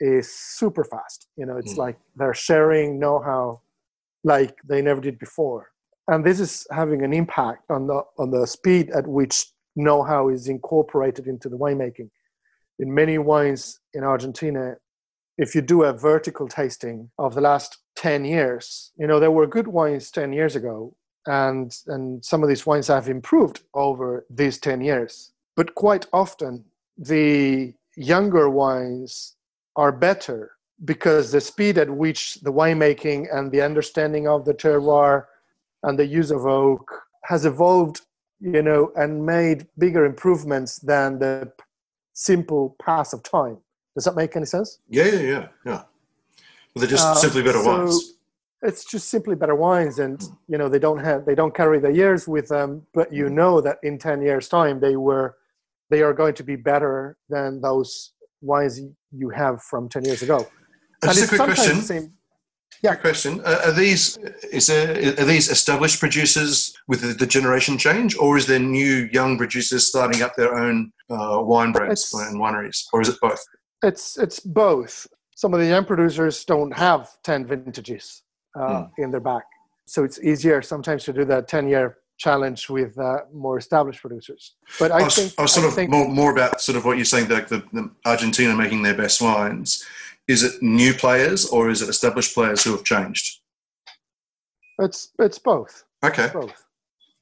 [0.00, 1.78] is super fast you know it's mm.
[1.78, 3.60] like they're sharing know-how
[4.24, 5.70] like they never did before
[6.08, 10.48] and this is having an impact on the on the speed at which know-how is
[10.48, 12.10] incorporated into the winemaking.
[12.78, 14.76] In many wines in argentina
[15.38, 19.46] if you do a vertical tasting of the last 10 years you know there were
[19.46, 20.94] good wines 10 years ago
[21.26, 25.32] and and some of these wines have improved over these 10 years.
[25.56, 26.64] But quite often
[26.96, 29.36] the younger wines
[29.74, 30.52] are better
[30.84, 35.24] because the speed at which the winemaking and the understanding of the terroir
[35.82, 36.90] and the use of oak
[37.24, 38.02] has evolved
[38.40, 41.50] you know and made bigger improvements than the
[42.12, 43.58] simple pass of time.
[43.94, 44.78] Does that make any sense?
[44.88, 45.82] Yeah yeah yeah yeah.
[46.74, 48.14] Well, they're just uh, simply better so, wines.
[48.62, 50.34] it's just simply better wines and hmm.
[50.48, 53.34] you know they don't have they don't carry the years with them but you hmm.
[53.34, 55.36] know that in 10 years time they were
[55.90, 58.80] they are going to be better than those wines
[59.12, 60.46] you have from 10 years ago.
[61.02, 61.82] And just a quick question.
[61.82, 62.12] same,
[62.82, 64.16] yeah quick question uh, are these
[64.52, 69.08] is there are these established producers with the, the, generation change or is there new
[69.12, 73.42] young producers starting up their own uh, wine brands and wineries or is it both
[73.82, 75.06] it's it's both
[75.36, 78.22] some of the young producers don't have 10 vintages
[78.58, 78.90] uh, mm.
[78.98, 79.44] in their back.
[79.84, 84.54] So it's easier sometimes to do that 10 year challenge with uh, more established producers.
[84.80, 86.76] But I, I was, think I was sort I of think, more, more about sort
[86.76, 89.84] of what you're saying, like the, the Argentina making their best wines.
[90.28, 93.40] Is it new players or is it established players who have changed?
[94.78, 95.84] It's it's both.
[96.04, 96.24] Okay.
[96.24, 96.64] It's both.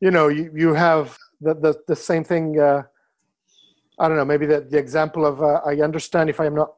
[0.01, 2.59] You know, you, you have the, the, the same thing.
[2.59, 2.83] Uh,
[3.99, 6.75] I don't know, maybe the, the example of, uh, I understand if I'm not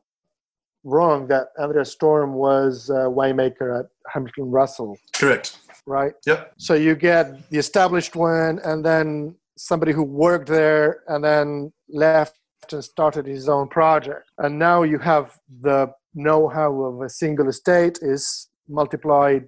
[0.84, 4.98] wrong that Andreas Storm was a winemaker at Hamilton Russell.
[5.14, 5.58] Correct.
[5.86, 6.12] Right?
[6.26, 6.52] Yep.
[6.58, 12.36] So you get the established one and then somebody who worked there and then left
[12.70, 14.30] and started his own project.
[14.38, 19.44] And now you have the know how of a single estate is multiplied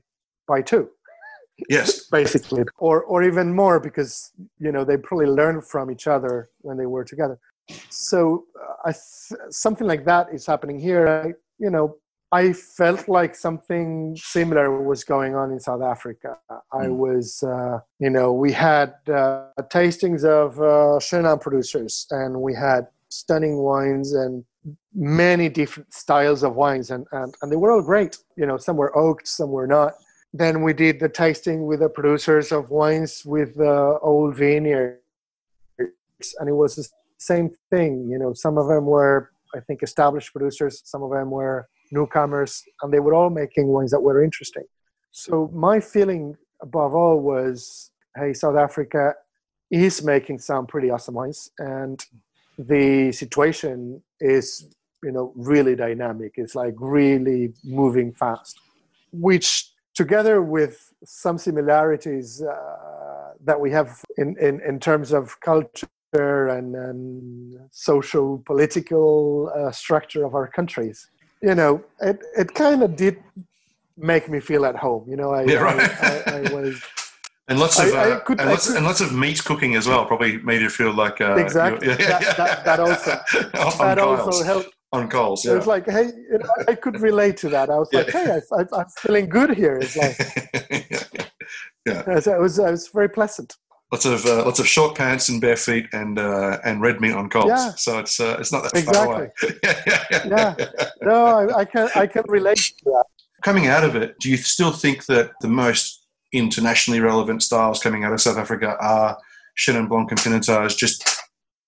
[0.46, 0.88] by two.
[1.68, 2.06] Yes.
[2.12, 2.62] Basically.
[2.78, 6.86] Or, or even more because, you know, they probably learned from each other when they
[6.86, 7.40] were together
[7.90, 11.08] so uh, I th- something like that is happening here.
[11.08, 11.26] I,
[11.58, 11.96] you know,
[12.30, 16.36] I felt like something similar was going on in South Africa.
[16.72, 16.96] I mm.
[16.96, 22.86] was, uh, you know, we had uh, tastings of uh, Chenin producers, and we had
[23.08, 24.44] stunning wines and
[24.94, 28.16] many different styles of wines, and, and, and they were all great.
[28.36, 29.94] You know, some were oaked, some were not.
[30.32, 35.00] Then we did the tasting with the producers of wines with uh, old vineyards,
[36.38, 36.86] and it was the
[37.18, 38.08] same thing.
[38.10, 40.82] You know, some of them were, I think, established producers.
[40.84, 44.64] Some of them were newcomers, and they were all making wines that were interesting.
[45.10, 49.14] So my feeling above all was, hey, South Africa
[49.70, 52.04] is making some pretty awesome wines, and
[52.58, 54.68] the situation is,
[55.04, 56.32] you know, really dynamic.
[56.34, 58.58] It's like really moving fast,
[59.12, 65.86] which together with some similarities uh, that we have in, in, in terms of culture
[66.48, 71.08] and, and social political uh, structure of our countries.
[71.42, 73.22] You know, it, it kind of did
[73.96, 75.04] make me feel at home.
[75.08, 75.90] You know, I, yeah, right.
[76.02, 76.82] I, I, I was.
[77.48, 80.36] And lots of uh, could, and, lots, and, lots, of meat cooking as well probably
[80.42, 83.22] made you feel like uh, exactly yeah, yeah, that, that, that, also
[83.84, 85.44] that also helped on calls.
[85.44, 85.52] Yeah.
[85.52, 87.70] It was like, hey, you know, I could relate to that.
[87.70, 89.76] I was like, hey, I, am feeling good here.
[89.76, 90.18] It's like,
[91.86, 93.56] yeah, it was, it was very pleasant.
[93.92, 97.12] lots of uh, lots of short pants and bare feet and uh, and red meat
[97.12, 97.48] on coals.
[97.48, 97.70] Yeah.
[97.76, 98.94] So it's uh, it's not that Exactly.
[98.94, 99.30] far away.
[99.64, 100.54] yeah, yeah, yeah.
[100.58, 100.66] Yeah.
[101.02, 103.04] No, I, I can I can relate to that.
[103.42, 105.97] Coming out of it, do you still think that the most
[106.32, 109.18] internationally relevant styles coming out of South Africa are
[109.56, 111.18] Chenin Blanc and Pinotage just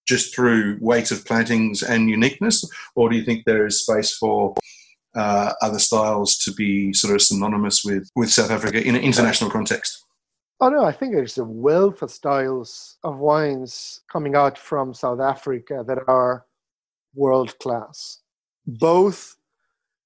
[0.07, 4.55] just through weight of plantings and uniqueness, or do you think there is space for
[5.15, 9.51] uh, other styles to be sort of synonymous with, with South Africa in an international
[9.51, 10.05] context?
[10.61, 15.21] Oh no, I think there's a wealth of styles of wines coming out from South
[15.21, 16.45] Africa that are
[17.15, 18.19] world class,
[18.67, 19.37] both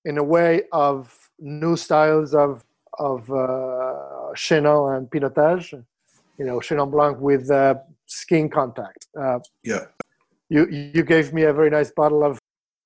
[0.05, 2.65] in a way of new styles of
[2.99, 5.73] of uh, Chenin and Pinotage,
[6.39, 7.75] you know, Chenin Blanc with uh,
[8.07, 9.07] skin contact.
[9.19, 9.87] Uh, Yeah.
[10.49, 12.39] you you gave me a very nice bottle of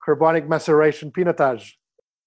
[0.04, 1.72] carbonic maceration Pinotage.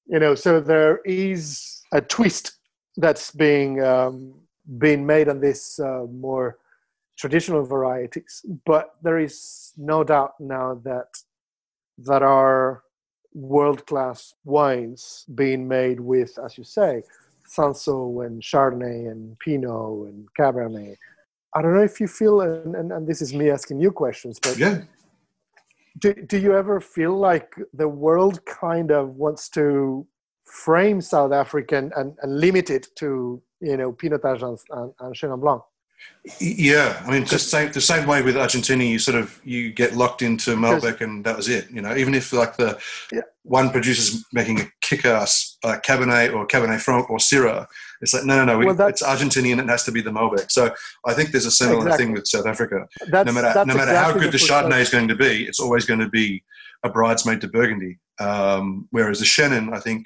[0.07, 2.59] You know, so there is a twist
[2.97, 4.33] that's being um,
[4.77, 6.57] being made on this uh, more
[7.17, 11.09] traditional varieties, but there is no doubt now that
[11.99, 12.83] that are
[13.33, 17.01] world class wines being made with, as you say,
[17.55, 20.95] Cinsault and Chardonnay and Pinot and Cabernet.
[21.55, 24.39] I don't know if you feel, and, and, and this is me asking you questions,
[24.39, 24.81] but Yeah.
[25.99, 30.07] do, do you ever feel like the world kind of wants to
[30.45, 35.39] frame South African and, and limit it to, you know, Pinotage and, and, and Chenin
[35.41, 35.61] Blanc?
[36.39, 39.95] Yeah, I mean, just same, the same way with Argentina, you sort of you get
[39.95, 41.69] locked into Malbec, and that was it.
[41.71, 42.79] You know, even if like the
[43.11, 43.21] Yeah.
[43.41, 47.65] one producer's making a kick-ass uh, Cabernet or Cabernet Franc or Syrah,
[48.01, 49.59] it's like no, no, no, we, Well, it's Argentinian.
[49.59, 50.51] It has to be the Malbec.
[50.51, 50.71] So
[51.07, 52.05] I think there's a similar Exactly.
[52.05, 52.87] thing with South Africa.
[53.09, 54.37] That's, no matter no matter exactly how good the.
[54.37, 56.43] Chardonnay is going to be, it's always going to be
[56.83, 57.97] a bridesmaid to Burgundy.
[58.19, 60.05] Um, whereas the Chenin, I think,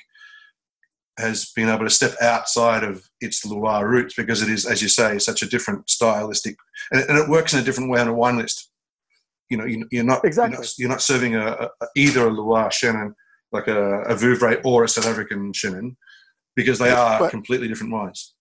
[1.18, 4.90] has been able to step outside of its Loire roots because it is, as you
[4.90, 6.58] say, such a different stylistic,
[6.92, 8.70] and, and it works in a different way on a wine list.
[9.50, 10.56] You know, you, you're not Exactly.
[10.56, 13.14] You're not, you're not serving a, a, either a Loire Chenin
[13.52, 15.96] like a, a Vouvray or a South African Chenin
[16.56, 18.34] because they are But- completely different wines.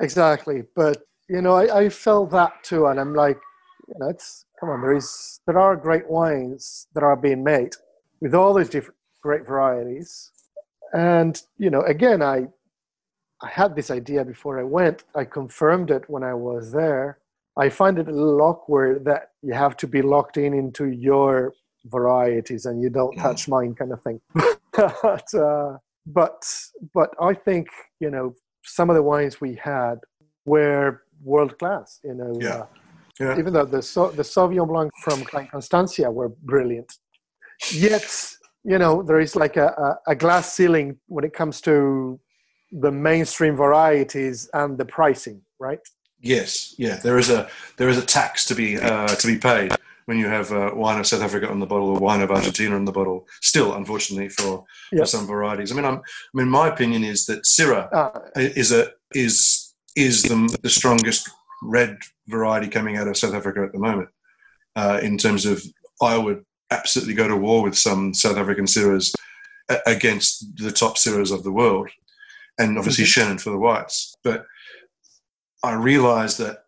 [0.00, 3.38] Exactly, but you know, I, I felt that too, and I'm like,
[3.88, 4.80] you know, it's come on.
[4.80, 7.74] There is there are great wines that are being made
[8.20, 10.29] with all these different great varieties,
[10.92, 12.48] and you know, again, I
[13.42, 15.04] I had this idea before I went.
[15.14, 17.18] I confirmed it when I was there.
[17.56, 21.52] I find it a little awkward that you have to be locked in into your
[21.86, 24.20] varieties and you don't touch mine, kind of thing.
[24.72, 26.46] but uh, but
[26.94, 27.68] but I think
[28.00, 28.34] you know
[28.64, 29.96] some of the wines we had
[30.44, 32.00] were world class.
[32.04, 32.54] You know, Yeah.
[32.62, 32.66] uh,
[33.20, 33.38] Yeah.
[33.38, 36.90] even though the so, the Sauvignon Blanc from Klein Constantia were brilliant,
[37.72, 38.08] yet
[38.64, 42.20] you know there is like a, a, glass ceiling when it comes to
[42.72, 45.80] the mainstream varieties and the pricing, right?
[46.20, 46.96] Yes, yeah.
[46.96, 49.72] There is a there is a tax to be uh, to be paid
[50.04, 52.74] when you have uh, wine of South Africa on the bottle or wine of Argentina
[52.74, 53.26] on the bottle.
[53.40, 54.64] Still, unfortunately, for,
[54.96, 55.70] for some varieties.
[55.70, 60.22] I mean, I'm, I mean, my opinion is that Syrah Uh, is a is is
[60.22, 61.30] the, the strongest
[61.62, 61.96] red
[62.28, 64.08] variety coming out of South Africa at the moment.
[64.76, 65.62] Uh, in terms of,
[66.00, 69.12] I would absolutely go to war with some South African Syrahs
[69.68, 71.90] a- against the top Syrahs of the world,
[72.58, 73.32] and obviously mm-hmm.
[73.32, 74.14] Chenin for the whites.
[74.22, 74.46] But
[75.62, 76.64] I realise that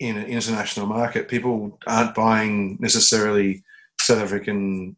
[0.00, 3.64] in an international market, people aren't buying necessarily
[4.00, 4.96] South African.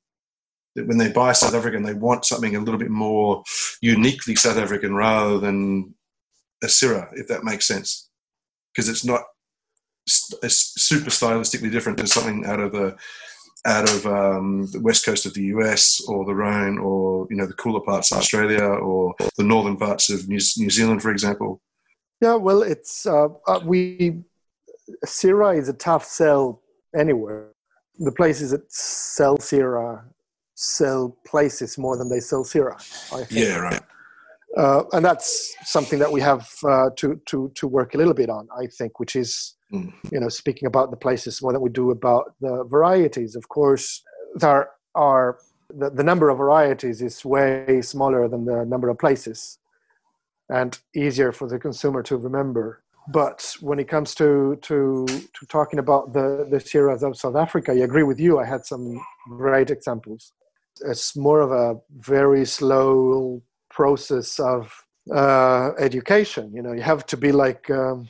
[0.74, 3.42] When they buy South African, they want something a little bit more
[3.80, 5.94] uniquely South African rather than
[6.62, 8.08] a Syrah, if that makes sense,
[8.72, 9.22] because it's not
[10.42, 12.96] it's super stylistically different than something out of the
[13.66, 17.46] out of um, the west coast of the US or the Rhone or you know
[17.46, 21.60] the cooler parts of Australia or the northern parts of New, New Zealand, for example.
[22.20, 24.22] yeah, well, it's uh, uh, we
[25.06, 26.62] Syrah is a tough sell
[26.96, 27.50] anywhere.
[27.98, 30.04] The places that sell Syrah
[30.54, 32.76] sell places more than they sell Syrah.
[33.12, 33.30] I think.
[33.30, 33.82] Yeah, right.
[34.56, 38.30] uh, and that's something that we have uh, to to to work a little bit
[38.30, 39.92] on, I think, which is Mm.
[40.10, 43.36] you know speaking about the places more than we do about the varieties.
[43.36, 44.02] Of course,
[44.34, 45.38] there are
[45.72, 49.58] the, the number of varieties is way smaller than the number of places,
[50.48, 52.82] and easier for the consumer to remember.
[53.12, 57.70] But when it comes to to to talking about the the Syrahs of South Africa,
[57.70, 58.40] I agree with you.
[58.40, 60.32] I had some great examples.
[60.84, 63.40] It's more of a very slow
[63.70, 66.52] process of uh, education.
[66.52, 68.08] You know, you have to be like um,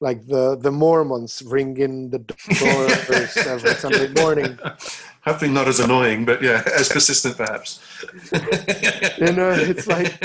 [0.00, 4.58] like the the Mormons ringing the doors every Sunday morning.
[5.24, 7.80] Hopefully not as annoying, but yeah, as persistent perhaps.
[9.18, 10.20] You know, it's like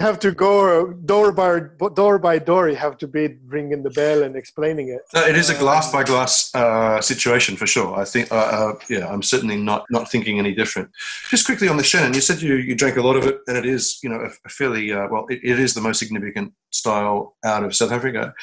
[0.00, 1.60] have to go door by
[1.94, 2.68] door by door.
[2.68, 5.02] You have to be ringing the bell and explaining it.
[5.14, 7.94] No, it is a glass by glass uh, situation for sure.
[7.96, 10.90] I think, uh, uh, yeah, I'm certainly not not thinking any different.
[11.28, 13.56] Just quickly on the Chenin, you said you, you drank a lot of it, and
[13.56, 16.52] it is, you know, a, a fairly uh, well, it, it is the most significant
[16.70, 18.34] style out of South Africa.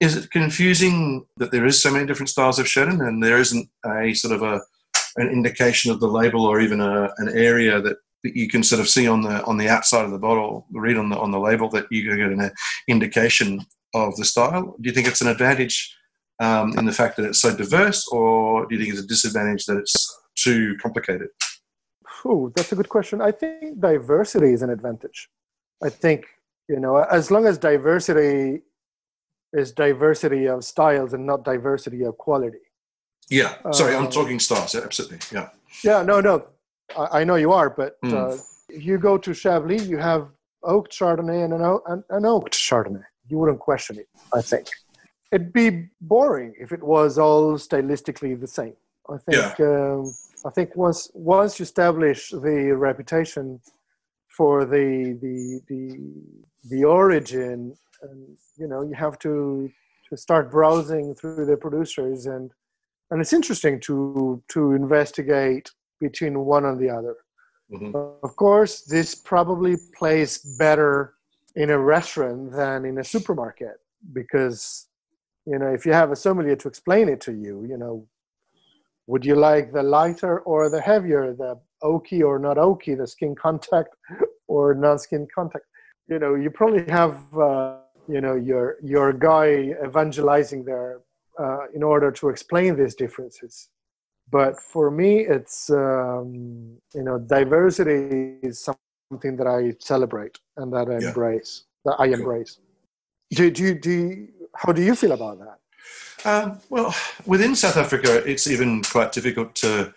[0.00, 3.68] Is it confusing that there is so many different styles of Chenin, and there isn't
[3.86, 4.60] a sort of a
[5.16, 8.80] an indication of the label or even a, an area that that you can sort
[8.80, 11.38] of see on the on the outside of the bottle, read on the on the
[11.38, 12.50] label that you get an
[12.88, 13.60] indication
[13.94, 14.76] of the style.
[14.80, 15.94] Do you think it's an advantage
[16.40, 19.66] um, in the fact that it's so diverse, or do you think it's a disadvantage
[19.66, 21.28] that it's too complicated?
[22.24, 23.20] Oh, that's a good question.
[23.20, 25.28] I think diversity is an advantage.
[25.82, 26.26] I think
[26.68, 28.62] you know as long as diversity
[29.52, 32.58] is diversity of styles and not diversity of quality.
[33.30, 34.74] Yeah, sorry, I'm um, talking styles.
[34.74, 35.18] Yeah, absolutely.
[35.32, 35.50] Yeah.
[35.84, 36.46] Yeah, no, no.
[36.96, 38.12] I, I know you are, but mm.
[38.12, 40.28] uh, you go to Chablis, you have
[40.62, 43.04] oak Chardonnay and an, an, an oaked Chardonnay.
[43.28, 44.68] You wouldn't question it, I think.
[45.30, 48.74] It'd be boring if it was all stylistically the same.
[49.10, 49.58] I think.
[49.58, 49.66] Yeah.
[49.66, 50.14] Um,
[50.46, 53.60] I think once once you establish the reputation
[54.28, 55.98] for the the the
[56.70, 59.70] the origin, and you know, you have to
[60.08, 62.50] to start browsing through the producers and
[63.10, 65.70] and it's interesting to to investigate
[66.00, 67.16] between one and the other.
[67.72, 67.94] Mm-hmm.
[68.22, 71.14] Of course, this probably plays better
[71.54, 73.76] in a restaurant than in a supermarket
[74.12, 74.86] because
[75.44, 78.06] you know if you have a sommelier to explain it to you, you know,
[79.06, 83.34] would you like the lighter or the heavier, the oaky or not oaky, the skin
[83.34, 83.94] contact
[84.48, 85.66] or non-skin contact?
[86.08, 87.76] You know, you probably have uh,
[88.08, 91.00] you know your your guy evangelizing there
[91.38, 93.68] uh, in order to explain these differences
[94.30, 98.68] but for me it's um, you know diversity is
[99.10, 101.08] something that i celebrate and that i yeah.
[101.08, 102.58] embrace that i embrace
[103.30, 105.58] do, do, do how do you feel about that
[106.24, 106.94] um, well
[107.26, 109.92] within south africa it's even quite difficult to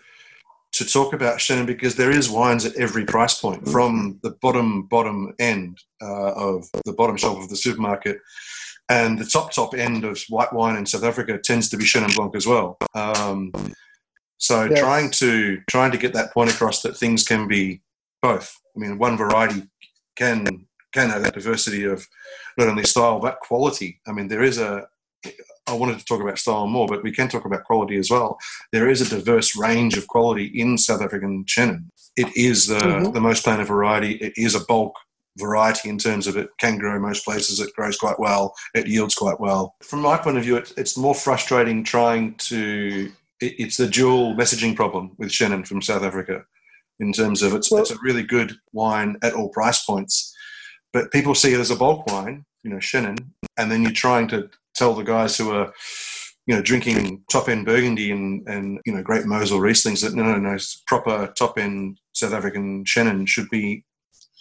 [0.74, 4.84] to talk about Chenin because there is wines at every price point from the bottom
[4.84, 8.20] bottom end uh, of the bottom shelf of the supermarket
[8.90, 12.16] and the top top end of white wine in South Africa tends to be Chenin
[12.16, 12.78] Blanc as well.
[12.94, 13.52] Um,
[14.42, 14.80] so yes.
[14.80, 17.80] trying to trying to get that point across that things can be
[18.24, 18.60] both.
[18.76, 19.70] I mean, one variety
[20.16, 22.08] can can have that diversity of
[22.58, 24.02] not only style but quality.
[24.08, 24.88] I mean, there is a.
[25.68, 28.40] I wanted to talk about style more, but we can talk about quality as well.
[28.72, 31.86] There is a diverse range of quality in South African Chenin.
[32.18, 33.12] It is the, mm-hmm.
[33.12, 34.14] the most planted variety.
[34.14, 34.96] It is a bulk
[35.38, 37.60] variety in terms of it can grow most places.
[37.60, 38.56] It grows quite well.
[38.74, 39.76] It yields quite well.
[39.84, 43.12] From my point of view, it, it's more frustrating trying to
[43.42, 46.44] it's the dual messaging problem with Chenin from South Africa
[47.00, 50.34] in terms of it's, well, it's a really good wine at all price points,
[50.94, 53.18] but people see it as a bulk wine, you know, Chenin,
[53.58, 55.74] and then you're trying to tell the guys who are,
[56.46, 60.24] you know, drinking top end Burgundy and, and you know, great Mosel Rieslings that no,
[60.24, 63.84] no, no, proper top end South African Chenin should be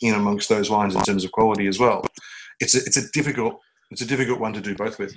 [0.02, 2.04] in amongst those wines in terms of quality as well.
[2.58, 3.58] It's a, it's a difficult
[3.90, 5.14] it's a difficult one to do both with.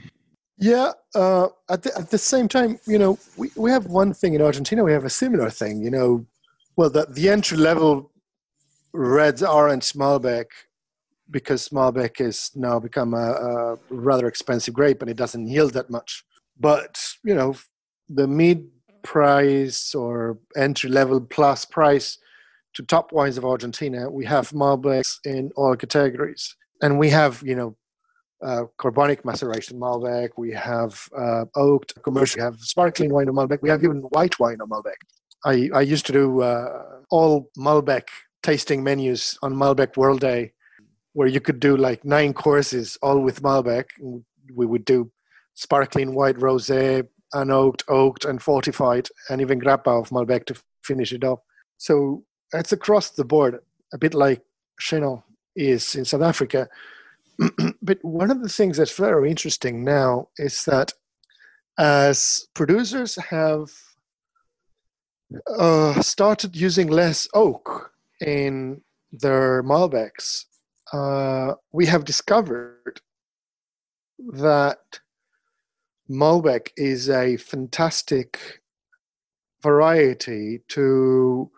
[0.58, 4.34] Yeah, uh, at, the, at the same time, you know, we, we have one thing
[4.34, 6.26] in Argentina, we have a similar thing, you know,
[6.76, 8.12] well, the, the entry level
[8.94, 10.46] reds orange Malbec,
[11.32, 15.90] because Malbec has now become a, a rather expensive grape and it doesn't yield that
[15.90, 16.24] much.
[16.60, 17.56] But, you know,
[18.10, 18.68] the mid
[19.02, 22.18] price or entry level plus price
[22.76, 26.56] to top wines of Argentina, we have Malbecs in all categories.
[26.82, 27.76] And we have, you know,
[28.44, 33.62] uh, carbonic maceration Malbec, we have uh, oaked commercial, we have sparkling wine of Malbec,
[33.62, 35.00] we have even white wine of Malbec.
[35.46, 38.04] I, I used to do uh, all Malbec
[38.42, 40.54] tasting menus on Malbec World Day,
[41.14, 43.86] where you could do like nine courses, all with Malbec.
[44.54, 45.12] We would do
[45.54, 51.24] sparkling white rosé, unoaked, oaked, and fortified, and even grappa of Malbec to finish it
[51.24, 51.40] off.
[51.78, 52.24] So
[52.54, 53.60] it's across the board,
[53.94, 54.42] a bit like
[54.82, 55.24] Chenin
[55.56, 56.68] is in South Africa.
[57.82, 60.94] but one of the things that's very interesting now is that
[61.78, 63.70] as producers have
[65.58, 68.82] uh, started using less oak in
[69.12, 70.46] their Malbecs,
[70.92, 73.02] uh, we have discovered
[74.34, 75.00] that
[76.10, 78.62] Malbec is a fantastic
[79.62, 81.50] variety to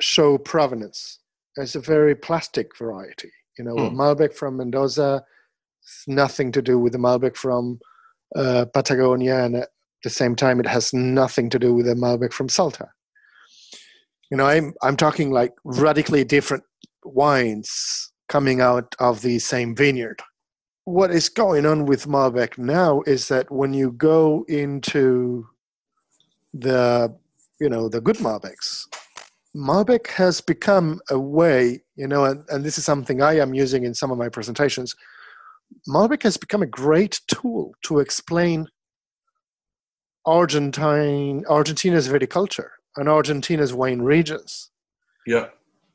[0.00, 1.18] show provenance.
[1.56, 3.32] It's a very plastic variety.
[3.58, 4.00] You know, hmm.
[4.00, 5.22] Malbec from Mendoza,
[6.06, 7.80] nothing to do with the Malbec from
[8.34, 9.68] uh, Patagonia, and at
[10.04, 12.88] the same time, it has nothing to do with the Malbec from Salta.
[14.30, 16.64] You know, I'm I'm talking like radically different
[17.04, 20.22] wines coming out of the same vineyard.
[20.84, 25.46] What is going on with Malbec now is that when you go into
[26.54, 27.14] the
[27.60, 28.86] you know the good Malbecs,
[29.54, 33.84] Malbec has become a way, you know, and, and this is something I am using
[33.84, 34.96] in some of my presentations.
[35.88, 38.68] Malbec has become a great tool to explain
[40.24, 44.70] Argentine Argentina's viticulture and Argentina's wine regions.
[45.26, 45.48] Yeah.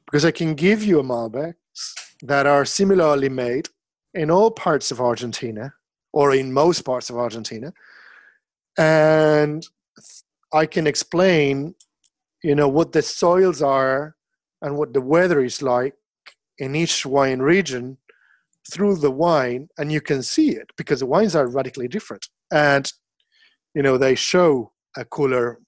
[0.05, 1.53] Because I can give you a Malbecs
[2.23, 3.69] that are similarly made
[4.13, 5.73] in all parts of Argentina
[6.13, 7.73] or in most parts of Argentina.
[8.77, 9.67] And
[10.53, 11.75] I can explain,
[12.43, 14.15] you know, what the soils are
[14.61, 15.93] and what the weather is like
[16.59, 17.97] in each wine region
[18.71, 22.27] through the wine and you can see it because the wines are radically different.
[22.51, 22.91] And
[23.77, 25.59] you know they show a cooler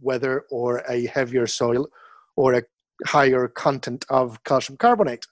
[0.00, 1.88] weather or a heavier soil
[2.36, 2.62] or a
[3.06, 5.26] higher content of calcium carbonate.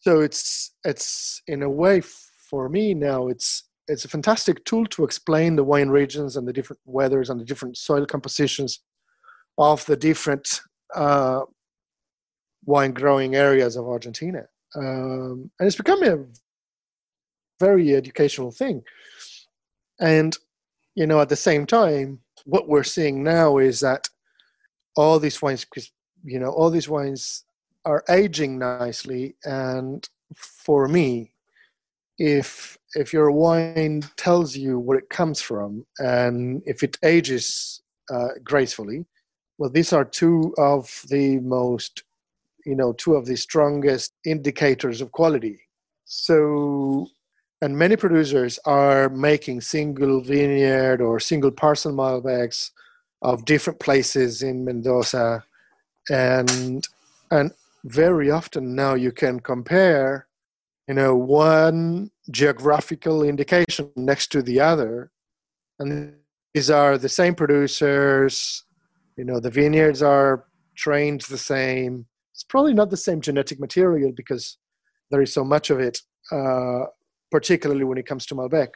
[0.00, 2.02] So it's it's in a way
[2.50, 6.52] for me now it's it's a fantastic tool to explain the wine regions and the
[6.52, 8.80] different weathers and the different soil compositions
[9.58, 10.60] of the different
[10.94, 11.42] uh,
[12.64, 14.46] wine growing areas of Argentina.
[14.74, 16.24] Um, and it's becoming a
[17.58, 18.82] very educational thing.
[20.00, 20.36] And,
[20.94, 24.08] you know, at the same time, what we're seeing now is that
[24.96, 25.90] all these wines, because,
[26.24, 27.44] you know, all these wines
[27.84, 29.36] are aging nicely.
[29.44, 31.32] And for me,
[32.18, 37.82] if if your wine tells you where it comes from and if it ages
[38.12, 39.06] uh, gracefully,
[39.60, 42.02] well, these are two of the most,
[42.64, 45.60] you know, two of the strongest indicators of quality.
[46.06, 47.06] So,
[47.60, 52.70] and many producers are making single vineyard or single parcel Malbecs
[53.20, 55.44] of different places in Mendoza,
[56.08, 56.88] and
[57.30, 57.52] and
[57.84, 60.26] very often now you can compare
[60.88, 65.10] you know one geographical indication next to the other
[65.78, 66.14] and
[66.54, 68.64] these are the same producers
[69.20, 70.34] you know the vineyards are
[70.84, 71.92] trained the same
[72.34, 74.44] it's probably not the same genetic material because
[75.10, 75.96] there is so much of it
[76.32, 76.84] uh,
[77.30, 78.70] particularly when it comes to malbec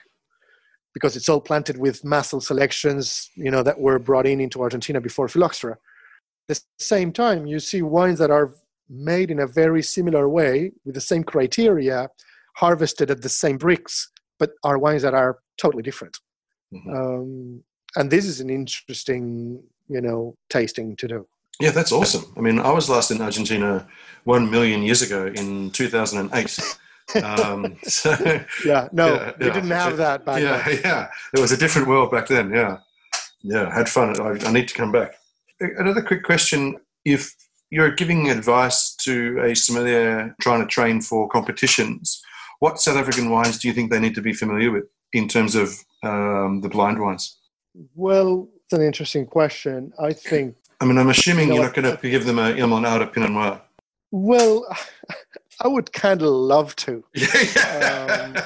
[0.95, 5.01] because it's all planted with massal selections you know that were brought in into argentina
[5.01, 5.77] before phylloxera
[6.51, 8.49] at the same time you see wines that are
[8.89, 12.09] made in a very similar way with the same criteria,
[12.57, 14.07] harvested at the same Brix,
[14.39, 16.19] but are wines that are totally different.
[16.73, 16.91] Mm-hmm.
[16.91, 17.63] Um,
[17.97, 21.27] and this is an interesting, you know, tasting to do.
[21.61, 22.25] Yeah, that's awesome.
[22.37, 23.87] I mean, I was last in Argentina
[24.25, 26.59] one million years ago in 2008.
[27.23, 28.17] um, so,
[28.65, 29.53] yeah, no, yeah, we yeah.
[29.53, 30.81] didn't have that back yeah, then.
[30.83, 32.51] Yeah, it was a different world back then.
[32.51, 32.79] Yeah,
[33.43, 34.21] yeah, had fun.
[34.21, 35.15] I, I need to come back.
[35.61, 37.35] Another quick question: If
[37.75, 42.23] you're giving advice to a sommelier trying to train for competitions.
[42.61, 45.57] What South African wines do you think they need to be familiar with in terms
[45.57, 45.75] of
[46.05, 47.37] um, the blind wines?
[47.97, 49.93] Well, it's an interesting question.
[50.01, 50.57] I think.
[50.81, 53.61] I mean, I'm assuming you are not going to give them a Hemel-en-Aarde Pinot Noir.
[54.11, 54.67] Well,
[55.61, 56.93] I would kind of love to.
[57.17, 58.37] um,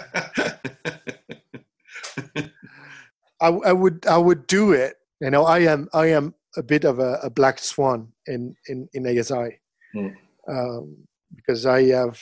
[3.41, 4.07] I, I would.
[4.07, 4.97] I would do it.
[5.21, 5.89] You know, I am.
[5.93, 9.59] I am a bit of a, a black swan in in, in ASI
[9.95, 10.15] mm.
[10.49, 10.97] um,
[11.35, 12.21] because I have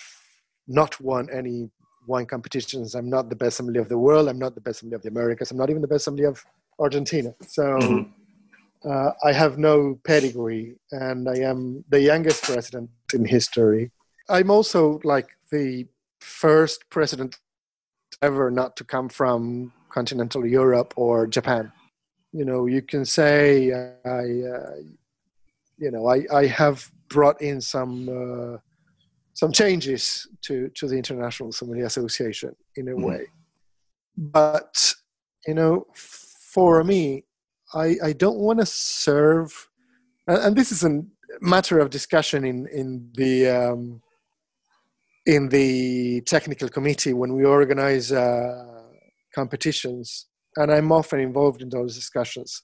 [0.69, 1.71] not won any
[2.07, 2.95] wine competitions.
[2.95, 4.29] I'm not the best sommelier of the world.
[4.29, 5.51] I'm not the best sommelier of the Americas.
[5.51, 6.45] I'm not even the best sommelier of
[6.79, 7.35] Argentina.
[7.47, 8.89] So mm-hmm.
[8.89, 13.91] uh, I have no pedigree, and I am the youngest president in history.
[14.29, 15.87] I'm also like the
[16.21, 17.39] first president
[18.23, 21.73] ever not to come from continental Europe or Japan
[22.37, 24.25] you know you can say i
[24.55, 24.77] uh,
[25.79, 28.57] you know i i have brought in some uh,
[29.33, 33.05] some changes to to the international sommelier association in a mm-hmm.
[33.09, 33.23] way
[34.17, 34.95] but
[35.47, 35.87] you know
[36.57, 37.03] for me
[37.75, 39.51] i i don't want to serve
[40.27, 40.93] and this is a
[41.55, 42.89] matter of discussion in in
[43.21, 44.01] the um,
[45.35, 48.83] in the technical committee when we organize uh,
[49.35, 50.27] competitions
[50.57, 52.63] and I'm often involved in those discussions.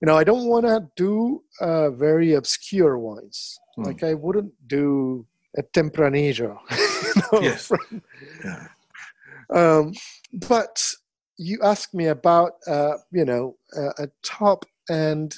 [0.00, 3.58] You know, I don't want to do uh, very obscure wines.
[3.76, 3.82] Hmm.
[3.84, 5.26] Like I wouldn't do
[5.56, 6.58] a Tempranillo.
[6.70, 7.66] you know, yes.
[7.66, 8.02] From,
[8.44, 8.66] yeah.
[9.52, 9.92] um,
[10.32, 10.94] but
[11.36, 13.56] you asked me about, uh, you know,
[13.98, 15.36] a top end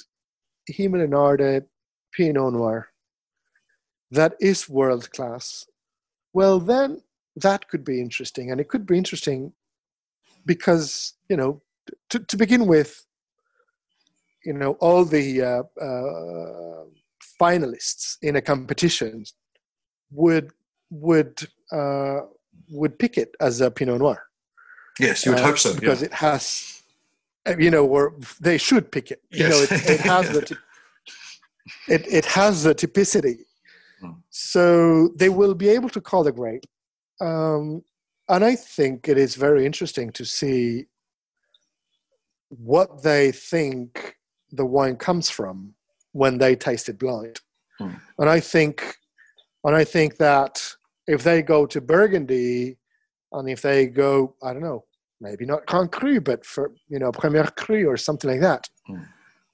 [0.71, 1.65] Hemel
[2.13, 2.89] Pinot Noir
[4.11, 5.65] that is world class.
[6.33, 7.01] Well, then
[7.35, 9.53] that could be interesting, and it could be interesting
[10.45, 11.61] because you know
[12.09, 13.05] to, to begin with
[14.45, 16.85] you know all the uh, uh,
[17.41, 19.25] finalists in a competition
[20.11, 20.51] would
[20.89, 22.21] would uh,
[22.69, 24.26] would pick it as a Pinot Noir.
[24.99, 25.73] Yes, you would uh, hope so.
[25.75, 26.07] because yeah.
[26.07, 26.81] it has,
[27.57, 29.21] you know, or they should pick it.
[29.31, 30.57] You know, it, it has the
[31.87, 33.39] it it has the typicity,
[34.01, 34.11] Hmm.
[34.29, 36.65] so they will be able to call the grape.
[37.19, 37.83] Um,
[38.29, 40.85] and I think it is very interesting to see
[42.49, 44.17] what they think
[44.51, 45.73] the wine comes from
[46.11, 47.39] when they taste it blind.
[47.79, 47.95] Hmm.
[48.19, 48.97] And I think,
[49.63, 50.61] and I think that
[51.07, 52.77] if they go to Burgundy,
[53.31, 54.85] and if they go, I don't know,
[55.19, 59.03] maybe not Grand Cru, but for you know Premier Cru or something like that, Hmm.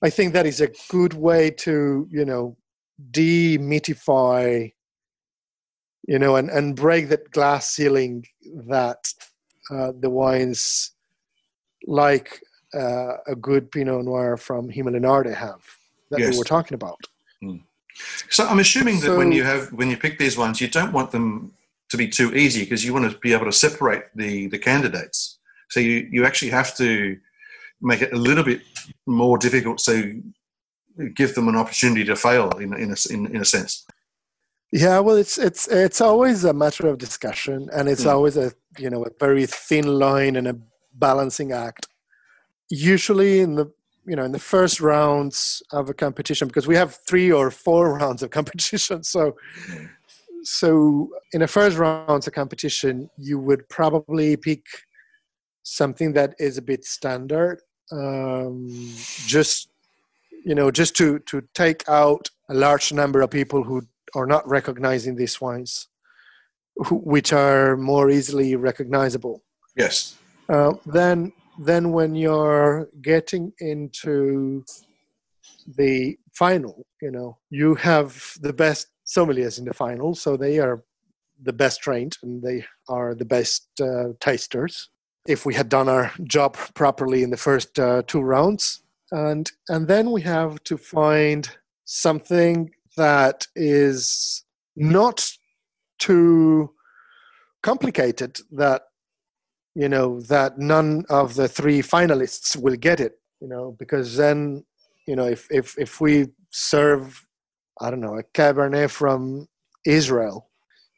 [0.03, 2.57] I think that is a good way to you know
[3.11, 4.71] demythify,
[6.07, 8.26] you know, and and break that glass ceiling
[8.67, 9.01] that
[9.71, 10.91] uh, the wines
[11.86, 12.41] like
[12.74, 15.61] uh, a good Pinot Noir from Hemel have
[16.11, 16.32] that Yes.
[16.32, 16.99] we were talking about.
[18.30, 21.11] So I'm assuming that when you have when you pick these ones, you don't want
[21.11, 21.53] them
[21.93, 25.39] to be too easy because you want to be able to separate the the candidates.
[25.69, 27.17] So you you actually have to
[27.81, 28.61] make it a little bit
[29.05, 29.79] more difficult.
[29.79, 29.93] So
[31.15, 33.85] give them an opportunity to fail in in a, in, in a sense.
[34.71, 38.09] Yeah, well, it's it's it's always a matter of discussion, and it's Hmm.
[38.15, 40.55] always a you know a very thin line and a
[40.93, 41.85] balancing act.
[42.69, 43.67] Usually, in the
[44.09, 47.93] you know in the first rounds of a competition, because we have three or four
[47.99, 49.35] rounds of competition, so
[49.67, 49.85] Hmm.
[50.43, 54.63] So in a first round of competition, you would probably pick
[55.63, 58.67] something that is a bit standard, um,
[59.25, 59.69] just
[60.45, 63.81] you know just to to take out a large number of people who
[64.15, 65.87] are not recognizing these wines,
[66.75, 69.43] who, which are more easily recognizable.
[69.75, 70.15] Yes.
[70.49, 74.63] Uh, then, then when you're getting into
[75.77, 80.84] the final, you know, you have the best sommeliers in the final, so they are
[81.41, 84.89] the best trained and they are the best uh, tasters.
[85.28, 88.82] If we had done our job properly in the first uh, two rounds,
[89.12, 91.49] and and then we have to find
[91.86, 94.43] something that is
[94.76, 95.32] not
[95.99, 96.72] too
[97.62, 98.84] complicated that
[99.76, 104.64] you know that none of the three finalists will get it you know because then
[105.08, 107.26] you know if if if we serve
[107.82, 109.47] i don't know a cabernet from
[109.86, 110.49] israel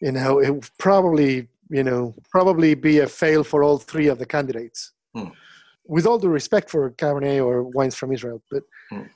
[0.02, 4.18] you know it would probably you know probably be a fail for all three of
[4.20, 5.30] the candidates Hmm.
[5.88, 9.08] with all due respect for cabernet or wines from israel but Hmm.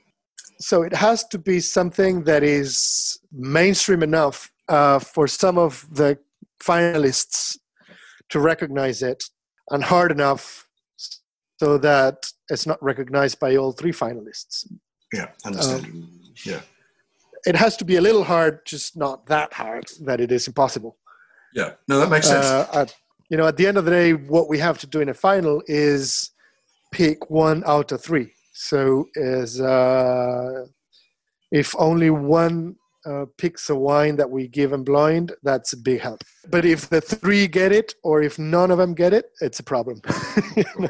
[0.59, 4.37] so it has to be something that is mainstream enough
[4.69, 6.17] uh, for some of the
[6.63, 7.57] finalists
[8.29, 9.23] to recognize it
[9.71, 10.67] and hard enough
[11.61, 12.17] so that
[12.49, 14.65] it's not recognized by all three finalists.
[15.13, 15.27] Yeah.
[15.45, 15.85] Understand.
[15.85, 16.09] Um,
[16.45, 16.61] Yeah.
[17.45, 20.97] It has to be a little hard, just not that hard that it is impossible.
[21.53, 21.71] yeah.
[21.87, 22.45] No, that makes sense.
[22.45, 22.95] Uh, at,
[23.29, 25.13] you know, at the end of the day, what we have to do in a
[25.13, 26.31] final is
[26.91, 28.33] pick one out of three.
[28.53, 30.65] So is uh,
[31.51, 32.75] if only one
[33.09, 36.23] uh, picks a wine that we give them blind, that's a big help.
[36.49, 39.63] But if the three get it, or if none of them get it, it's a
[39.63, 40.01] problem.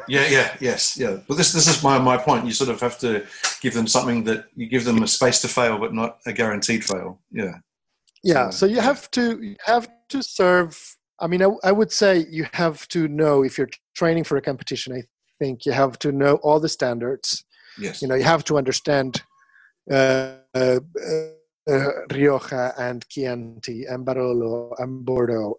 [0.08, 1.18] Yeah, yeah, yes, yeah.
[1.28, 2.44] But this this is my, my point.
[2.44, 3.24] You sort of have to
[3.60, 6.84] give them something that you give them a space to fail, but not a guaranteed
[6.84, 7.20] fail.
[7.30, 7.54] Yeah,
[8.22, 11.92] yeah So, so you have to you have to serve i mean I, I would
[11.92, 15.02] say you have to know if you're training for a competition i
[15.38, 17.44] think you have to know all the standards
[17.78, 19.22] yes, you know you have to understand
[19.90, 20.80] uh, uh,
[21.70, 25.54] uh, rioja and chianti and barolo and bordeaux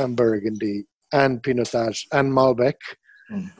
[0.00, 2.74] and burgundy and pinotage and malbec
[3.30, 3.50] Mm.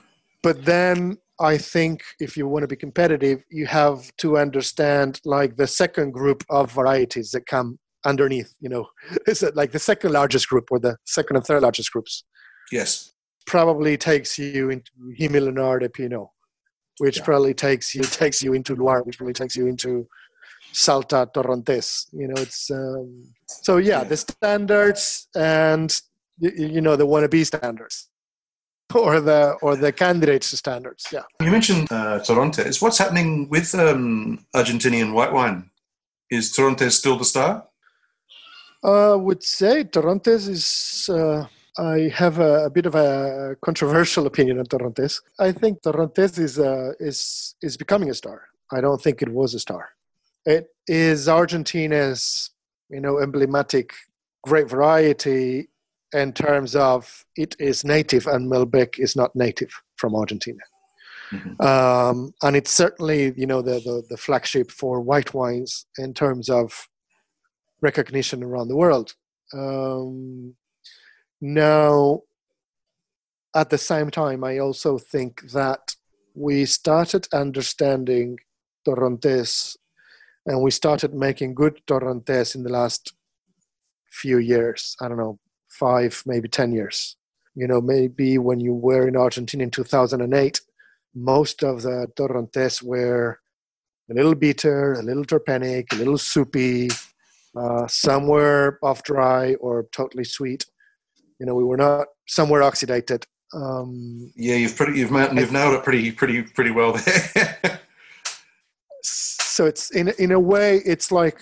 [0.42, 5.56] but then i think if you want to be competitive you have to understand like
[5.56, 8.84] the second group of varieties that come underneath you know
[9.32, 12.24] is it like the second largest group or the second and third largest groups
[12.72, 13.12] yes,
[13.46, 14.90] probably takes you into
[15.20, 16.28] Hemel-en-Aarde Pinot,
[16.98, 17.24] which Yeah.
[17.24, 20.06] probably takes you takes you into Loire, which probably takes you into
[20.72, 22.06] Salta Torrontés.
[22.12, 25.90] You know, it's um, so yeah, the standards and
[26.40, 28.08] y- y- you know the wannabe standards,
[28.94, 31.06] or the or the candidates standards.
[31.12, 31.22] Yeah.
[31.40, 32.80] You mentioned uh, Torrontés.
[32.82, 35.70] What's happening with um, Argentinian white wine?
[36.30, 37.64] Is Torrontés still the star?
[38.84, 41.08] I would say Torrontes is.
[41.08, 41.46] Uh,
[41.78, 45.22] I have a, a bit of a controversial opinion on Torrontes.
[45.38, 48.42] I think Torrontes is uh, is is becoming a star.
[48.70, 49.88] I don't think it was a star.
[50.44, 52.50] It is Argentina's,
[52.90, 53.92] you know, emblematic
[54.42, 55.68] great variety
[56.12, 60.58] in terms of it is native and Malbec is not native from Argentina.
[61.30, 61.64] Mhm.
[61.64, 66.50] Um, and it's certainly, you know, the, the, the flagship for white wines in terms
[66.50, 66.88] of
[67.80, 69.14] recognition around the world.
[69.54, 70.54] Um,
[71.40, 72.22] now,
[73.54, 75.94] at the same time, I also think that
[76.34, 78.38] we started understanding
[78.86, 79.76] Torrontés
[80.46, 83.14] and we started making good Torrontés in the last
[84.10, 84.96] few years.
[85.00, 85.38] I don't know,
[85.68, 87.16] five, maybe 10 years.
[87.54, 90.60] You know, maybe when you were in Argentina in 2008,
[91.14, 93.40] most of the Torrontés were
[94.10, 96.88] a little bitter, a little terpenic, a little soupy,
[97.56, 100.64] uh, somewhere off dry or totally sweet.
[101.38, 103.24] You know, we were not somewhere oxidated.
[103.54, 107.80] Um, yeah, you've pretty you've you've nailed it pretty pretty pretty well there.
[109.52, 111.38] so it's in in a way it's like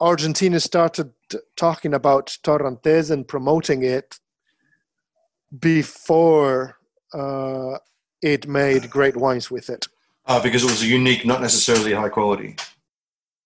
[0.00, 1.12] Argentina started
[1.56, 4.18] talking about Torrontés and promoting it
[5.60, 6.76] before
[7.14, 7.78] uh,
[8.20, 9.86] it made great wines with it.
[10.26, 12.56] Uh, because it was a unique, not necessarily high quality.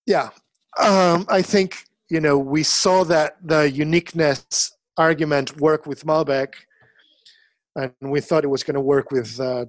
[0.06, 0.30] Yeah,
[0.78, 6.54] um, I think you know we saw that the uniqueness argument work with Malbec,
[7.74, 9.66] and we thought it was going to work with uh,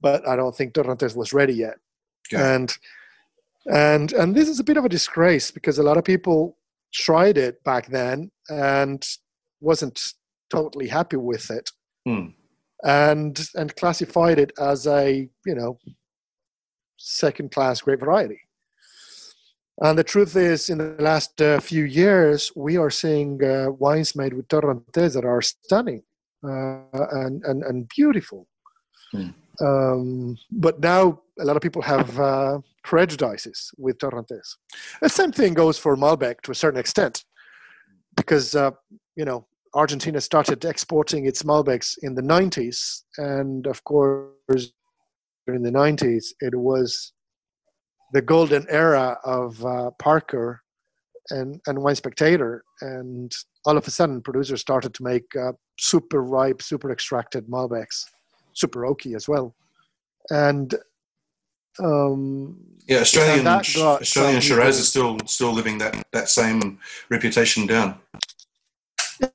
[0.00, 1.76] but I don't think Torrontés was ready yet.
[2.30, 2.54] Yeah.
[2.54, 2.76] And
[3.66, 6.56] and and this is a bit of a disgrace because a lot of people
[6.92, 9.06] tried it back then and
[9.60, 10.14] wasn't
[10.50, 11.70] totally happy with it,
[12.06, 12.28] hmm.
[12.84, 15.78] and and classified it as a you know
[16.96, 18.40] second class grape variety.
[19.80, 24.16] And the truth is, in the last uh, few years, we are seeing uh, wines
[24.16, 26.02] made with Torrontés that are stunning
[26.42, 26.80] uh,
[27.12, 28.48] and, and, and beautiful.
[29.12, 29.28] Hmm.
[29.60, 34.56] Um, but now a lot of people have uh, prejudices with Torrontés.
[35.00, 37.24] The same thing goes for Malbec to a certain extent,
[38.16, 38.72] because uh,
[39.16, 44.72] you know Argentina started exporting its Malbecs in the 90s, and of course,
[45.46, 47.12] in the 90s, it was
[48.12, 50.62] the golden era of uh, Parker
[51.30, 53.32] and and Wine Spectator, and
[53.64, 58.04] all of a sudden, producers started to make uh, super ripe, super extracted Malbecs,
[58.54, 59.54] super oaky as well,
[60.30, 60.74] and
[61.80, 62.56] um,
[62.88, 66.78] yeah, Australian Australian Shiraz is still still living that that same
[67.10, 67.98] reputation down.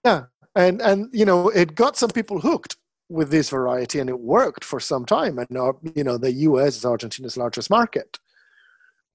[0.04, 0.24] Yeah,
[0.56, 2.78] and and you know it got some people hooked
[3.10, 5.38] with this variety, and it worked for some time.
[5.38, 6.78] And now you know the U.S.
[6.78, 8.18] is Argentina's largest market,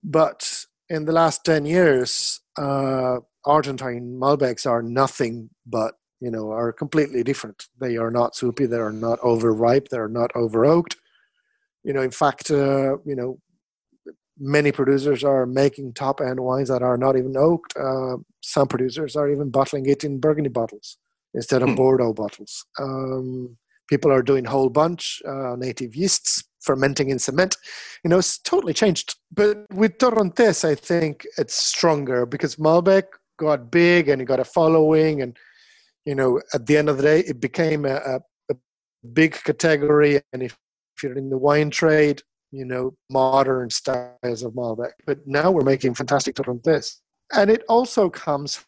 [0.04, 6.72] but in the last ten years, uh, Argentine Malbecs are nothing but you know are
[6.72, 7.66] completely different.
[7.80, 8.66] They are not soupy.
[8.66, 9.88] They are not overripe.
[9.88, 10.94] They are not over oaked
[11.88, 13.38] you know, in fact, uh, you know,
[14.38, 17.74] many producers are making top end wines that are not even oaked.
[17.78, 20.98] Uh, some producers are even bottling it in Burgundy bottles
[21.32, 21.76] instead of hmm.
[21.76, 22.62] Bordeaux bottles.
[22.78, 23.56] Um,
[23.88, 27.56] people are doing whole bunch uh, native yeasts, fermenting in cement.
[28.04, 29.14] You know, it's totally changed.
[29.32, 33.04] But with Torrontés, I think it's stronger because Malbec
[33.38, 35.38] got big and it got a following, and
[36.04, 38.20] you know, at the end of the day, it became a, a,
[38.50, 38.56] a
[39.14, 40.20] big category.
[40.34, 40.54] And if
[40.98, 42.20] if you're in the wine trade,
[42.50, 44.92] you know, modern styles of Malbec.
[45.06, 46.96] But now we're making fantastic Torrontés.
[47.32, 48.64] And it also comes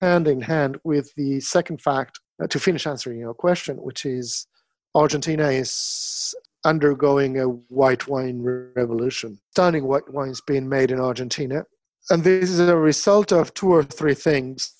[0.00, 4.46] hand in hand with the second fact uh, to finish answering your question, which is
[4.94, 9.38] Argentina is undergoing a white wine revolution.
[9.50, 11.64] Stunning white wines being made in Argentina.
[12.08, 14.72] And this is a result of two or three things.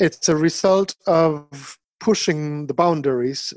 [0.00, 3.52] It's a result of pushing the boundaries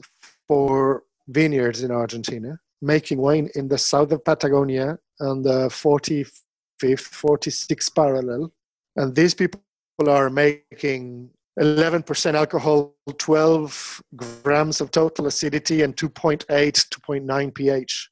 [0.47, 6.41] for vineyards in Argentina, making wine in the south of Patagonia on the 45th,
[6.81, 8.51] 46th parallel.
[8.95, 9.61] And these people
[10.07, 11.29] are making
[11.59, 18.09] 11% alcohol, 12 grams of total acidity, and 2.8, 2.9 pH.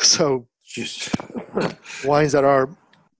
[0.00, 0.46] So,
[2.04, 2.68] wines that are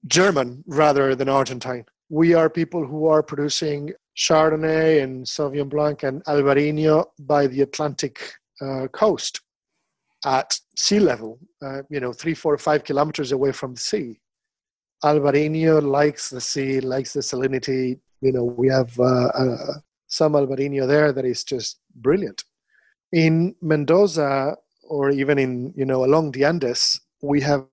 [0.07, 1.85] German rather than Argentine.
[2.09, 8.33] We are people who are producing Chardonnay and Sauvignon Blanc and Albarino by the Atlantic
[8.61, 9.41] uh, coast
[10.25, 14.19] at sea level, uh, you know, three, four, five kilometers away from the sea.
[15.03, 17.99] Albarino likes the sea, likes the salinity.
[18.21, 19.73] You know, we have uh, uh,
[20.07, 22.43] some Albarino there that is just brilliant.
[23.11, 27.65] In Mendoza, or even in, you know, along the Andes, we have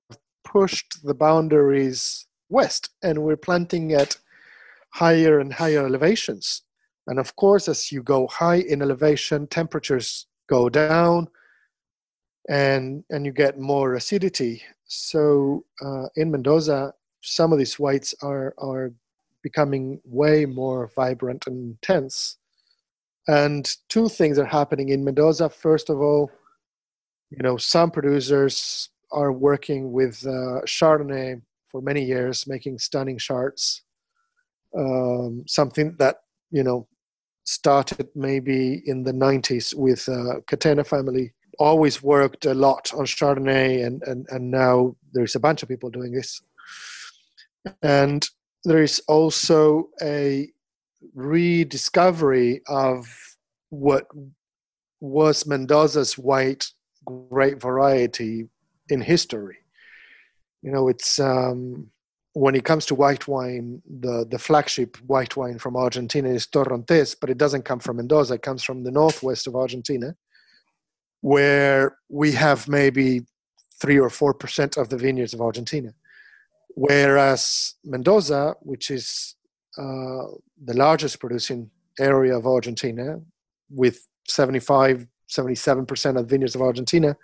[0.45, 4.17] pushed the boundaries west and we're planting at
[4.95, 6.63] higher and higher elevations.
[7.07, 11.29] And of course, as you go high in elevation, temperatures go down
[12.49, 14.63] and and you get more acidity.
[14.87, 18.93] So uh, in mendoza some of these whites are are
[19.43, 22.39] becoming way more vibrant and intense
[23.29, 25.49] and two things are happening in mendoza.
[25.49, 26.31] First of all
[27.31, 31.41] you know some producers are working with uh, chardonnay
[31.71, 33.83] for many years making stunning chards
[34.77, 36.21] um, something that
[36.51, 36.87] you know
[37.49, 41.33] started maybe in the 90s with uh, Catena family.
[41.59, 45.89] Always worked a lot on Chardonnay, and, and, and now there's a bunch of people
[45.89, 46.43] doing this.
[47.83, 48.29] And
[48.65, 50.51] there is also a
[51.15, 53.07] rediscovery of
[53.71, 54.07] what
[55.01, 56.71] was Mendoza's white
[57.07, 58.47] grape variety
[58.91, 59.57] in history.
[60.61, 61.91] You know, it's um,
[62.39, 67.17] when it comes to white wine, the, the flagship white wine from Argentina is Torrontés,
[67.21, 68.35] but it doesn't come from Mendoza.
[68.35, 70.15] It comes from the northwest of Argentina,
[71.21, 73.23] where we have maybe
[73.81, 75.93] three or four percent of the vineyards of Argentina.
[76.77, 79.35] Whereas Mendoza, which is
[79.77, 80.27] uh,
[80.65, 81.69] the largest producing
[81.99, 83.21] area of Argentina,
[83.69, 87.17] with 75, 77% of the vineyards of Argentina,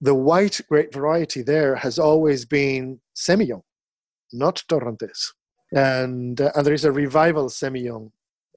[0.00, 3.62] the white grape variety there has always been Semillon
[4.34, 5.32] not Torrontés.
[5.72, 8.10] And, uh, and there is a revival Semillon.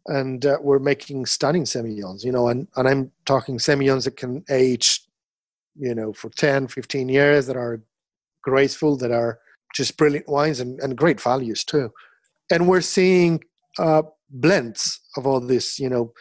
[0.08, 4.44] And uh, we're making stunning Semillons, you know, and, and I'm talking Semillons that can
[4.50, 5.02] age,
[5.76, 7.82] you know, for 10, 15 years that are
[8.42, 9.40] graceful, that are
[9.76, 11.92] just brilliant wines and, and great values too.
[12.50, 13.44] And we're seeing
[13.78, 16.14] uh, blends of all this, you know,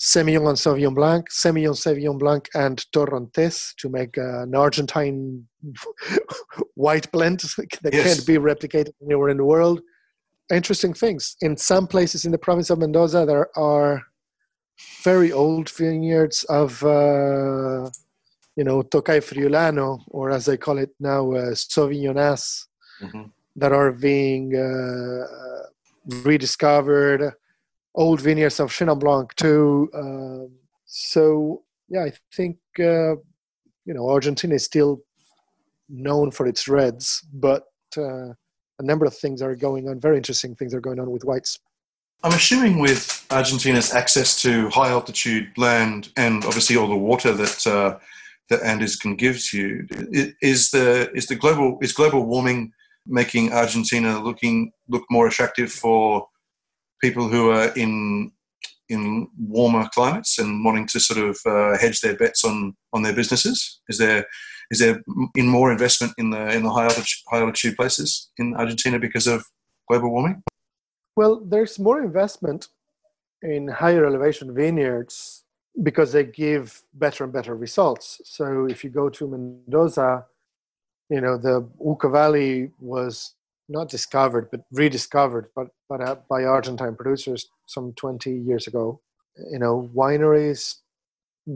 [0.00, 5.46] Semillon and Sauvignon Blanc, Semillon, Sauvignon Blanc, and Torrontés to make uh, an Argentine
[6.74, 7.40] white blend
[7.82, 8.14] that yes.
[8.14, 9.80] can't be replicated anywhere in the world.
[10.50, 11.36] Interesting things.
[11.42, 14.02] In some places in the province of Mendoza, there are
[15.04, 17.90] very old vineyards of, uh,
[18.56, 22.64] you know, Tokai Friulano, or as they call it now, uh, Sauvignonasse,
[23.02, 23.24] mm-hmm.
[23.56, 25.26] that are being uh,
[26.24, 27.34] rediscovered
[27.94, 29.90] old vineyards of Chenin Blanc too.
[29.94, 30.50] Um,
[30.86, 33.16] so yeah, I think uh,
[33.84, 35.02] you know Argentina is still
[35.88, 37.64] known for its reds, but
[37.96, 38.28] uh,
[38.78, 40.00] a number of things are going on.
[40.00, 41.58] Very interesting things are going on with whites.
[42.22, 47.66] I'm assuming with Argentina's access to high altitude land and obviously all the water that
[47.66, 47.98] uh,
[48.50, 49.86] that Andes can give to you,
[50.42, 52.72] is the is the global is global warming
[53.06, 56.26] making Argentina looking look more attractive for
[57.00, 58.32] people who are in
[58.88, 63.14] in warmer climates and wanting to sort of uh, hedge their bets on on their
[63.14, 63.80] businesses?
[63.88, 64.26] Is there
[64.70, 65.02] is there
[65.34, 69.26] in more investment in the in the high altitude, high altitude places in Argentina because
[69.26, 69.44] of
[69.88, 70.42] global warming?
[71.16, 72.68] Well, there's more investment
[73.42, 75.44] in higher elevation vineyards
[75.82, 78.20] because they give better and better results.
[78.24, 80.26] So if you go to Mendoza,
[81.08, 83.34] you know the Uco Valley was
[83.70, 89.00] not discovered but rediscovered but, but uh, by argentine producers some 20 years ago.
[89.52, 90.76] You know wineries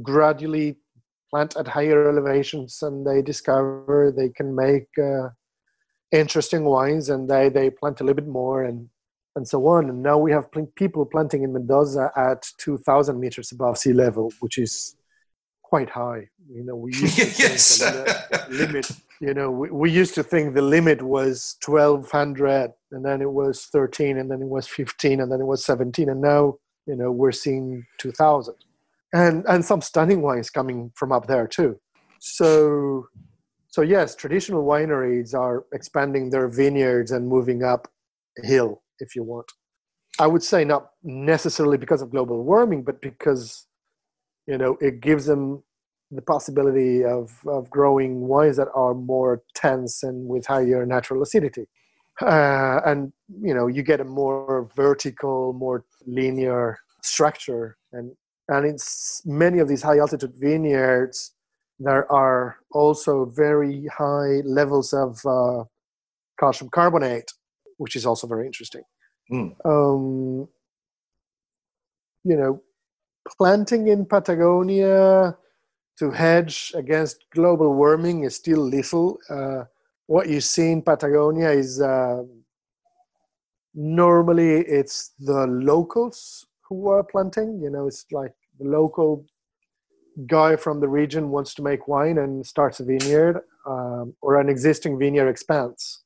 [0.03, 0.77] gradually
[1.31, 5.29] plant at higher elevations and they discover they can make uh,
[6.13, 8.89] interesting wines and they, they plant a little bit more and
[9.37, 9.91] and so on.
[9.91, 14.33] And now we have pl- people planting in mendoza at 2000 meters above sea level
[14.41, 14.95] which is
[15.63, 16.29] quite high.
[16.49, 17.79] You know we used to yes.
[17.79, 18.91] the limit
[19.21, 23.67] you know, we, we used to think the limit was 1200 and then it was
[23.67, 26.57] 13 and then it was 15 and then it was 17 and now,
[26.87, 28.55] you know, we're seeing 2000
[29.13, 31.79] and, and some stunning wines coming from up there too.
[32.21, 33.07] So,
[33.69, 37.89] so yes, traditional wineries are expanding their vineyards and moving up
[38.43, 39.47] hill, if you want.
[40.19, 43.67] I would say not necessarily because of global warming, but because
[44.47, 45.63] you know it gives them
[46.11, 51.67] the possibility of, of growing wines that are more tense and with higher natural acidity.
[52.21, 58.13] Uh, and you know you get a more vertical, more linear structure, and
[58.49, 58.77] and in
[59.25, 61.33] many of these high altitude vineyards,
[61.81, 65.65] there are also very high levels of uh,
[66.39, 67.33] calcium carbonate,
[67.79, 68.83] which is also very interesting.
[69.33, 69.57] Mm.
[69.65, 70.49] Um,
[72.23, 72.63] you know,
[73.39, 75.37] planting in Patagonia
[75.99, 79.19] to hedge against global warming is still little.
[79.31, 79.65] Uh,
[80.07, 82.23] what you see in Patagonia is uh,
[83.75, 87.61] normally it's the locals who are planting.
[87.63, 89.25] You know, it's like the local
[90.27, 94.49] guy from the region wants to make wine and starts a vineyard, um, or an
[94.49, 96.03] existing vineyard expands.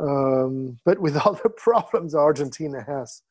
[0.00, 3.22] Um, but with all the problems Argentina has,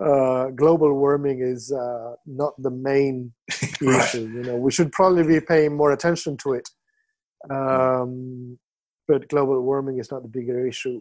[0.00, 3.32] uh, global warming is uh, not the main
[3.80, 4.04] right.
[4.04, 4.28] issue.
[4.28, 6.68] You know, we should probably be paying more attention to it.
[7.50, 8.58] Um,
[9.08, 11.00] but global warming is not the bigger issue.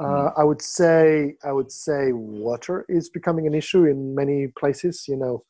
[0.00, 0.32] Uh, mm.
[0.36, 5.04] I would say I would say water is becoming an issue in many places.
[5.06, 5.42] You know,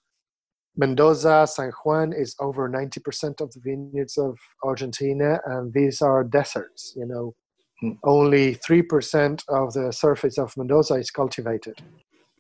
[0.77, 6.25] Mendoza, San Juan is over ninety percent of the vineyards of Argentina, and these are
[6.25, 6.93] deserts.
[6.95, 7.35] You know,
[7.83, 7.97] mm.
[8.05, 11.81] only three percent of the surface of Mendoza is cultivated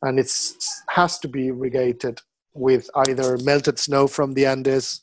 [0.04, 0.30] and it
[0.88, 2.20] has to be irrigated
[2.52, 5.00] with either melted snow from the Andes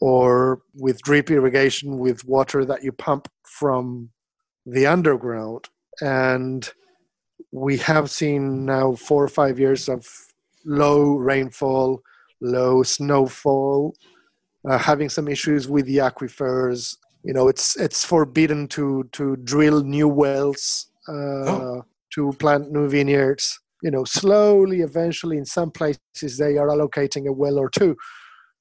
[0.00, 4.10] or with drip irrigation with water that you pump from
[4.66, 5.68] the underground.
[6.00, 6.70] And
[7.50, 10.06] we have seen now four or five years of
[10.64, 12.02] low rainfall,
[12.40, 13.94] low snowfall,
[14.68, 16.96] uh, having some issues with the aquifers.
[17.24, 21.84] You know, it's it's forbidden to to drill new wells, uh, oh.
[22.14, 23.58] to plant new vineyards.
[23.82, 27.96] You know, slowly, eventually, in some places they are allocating a well or two,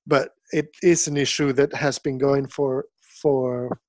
[0.08, 2.86] but it is an issue that has been going for
[3.22, 3.80] for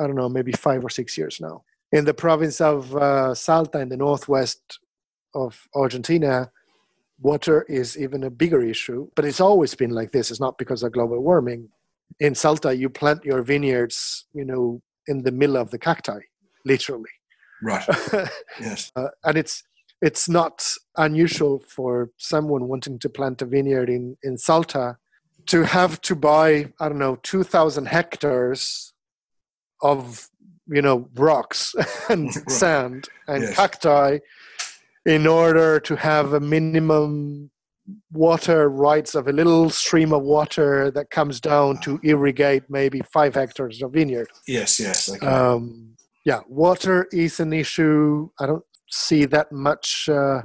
[0.00, 1.62] I don't know, maybe five or six years now.
[1.92, 4.78] In the province of uh, Salta, in the northwest
[5.34, 6.50] of Argentina,
[7.20, 9.08] water is even a bigger issue.
[9.16, 10.30] But it's always been like this.
[10.30, 11.68] It's not because of global warming.
[12.20, 16.20] In Salta, you plant your vineyards, you know, in the middle of the cacti,
[16.64, 17.10] literally.
[17.62, 17.86] Right.
[18.60, 18.92] yes.
[18.94, 19.64] Uh, and it's
[20.00, 20.64] it's not
[20.96, 24.96] unusual for someone wanting to plant a vineyard in in Salta
[25.46, 28.92] to have to buy I don't know two thousand hectares
[29.82, 30.28] of
[30.66, 31.74] you know rocks
[32.08, 32.50] and right.
[32.50, 33.56] sand and yes.
[33.56, 34.18] cacti
[35.06, 37.50] in order to have a minimum
[38.12, 43.34] water rights of a little stream of water that comes down to irrigate maybe five
[43.34, 44.28] hectares of vineyard.
[44.46, 45.08] Yes, yes.
[45.10, 45.26] Okay.
[45.26, 45.96] Um,
[46.26, 48.28] yeah, water is an issue.
[48.38, 50.42] I don't see that much uh,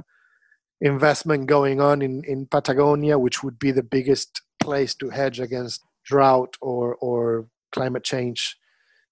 [0.80, 5.82] investment going on in, in Patagonia, which would be the biggest place to hedge against
[6.04, 8.56] drought or, or climate change.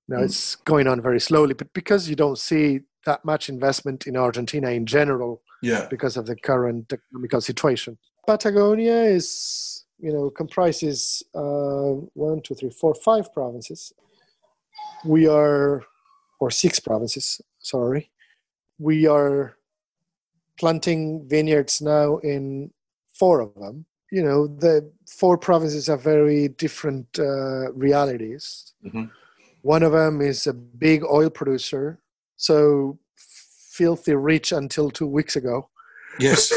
[0.09, 0.25] Now mm.
[0.25, 4.71] it's going on very slowly, but because you don't see that much investment in Argentina
[4.71, 7.99] in general, yeah, because of the current economical situation.
[8.27, 13.93] Patagonia is, you know, comprises uh, one, two, three, four, five provinces.
[15.05, 15.83] We are,
[16.41, 17.41] or six provinces.
[17.59, 18.11] Sorry,
[18.83, 19.57] we are
[20.59, 22.71] planting vineyards now in
[23.15, 23.87] four of them.
[24.11, 28.75] You know, the four provinces have very different uh, realities.
[28.85, 29.05] Mm-hmm
[29.63, 32.01] one of them is a big oil producer,
[32.37, 35.69] so filthy rich until two weeks ago.
[36.19, 36.51] Yes.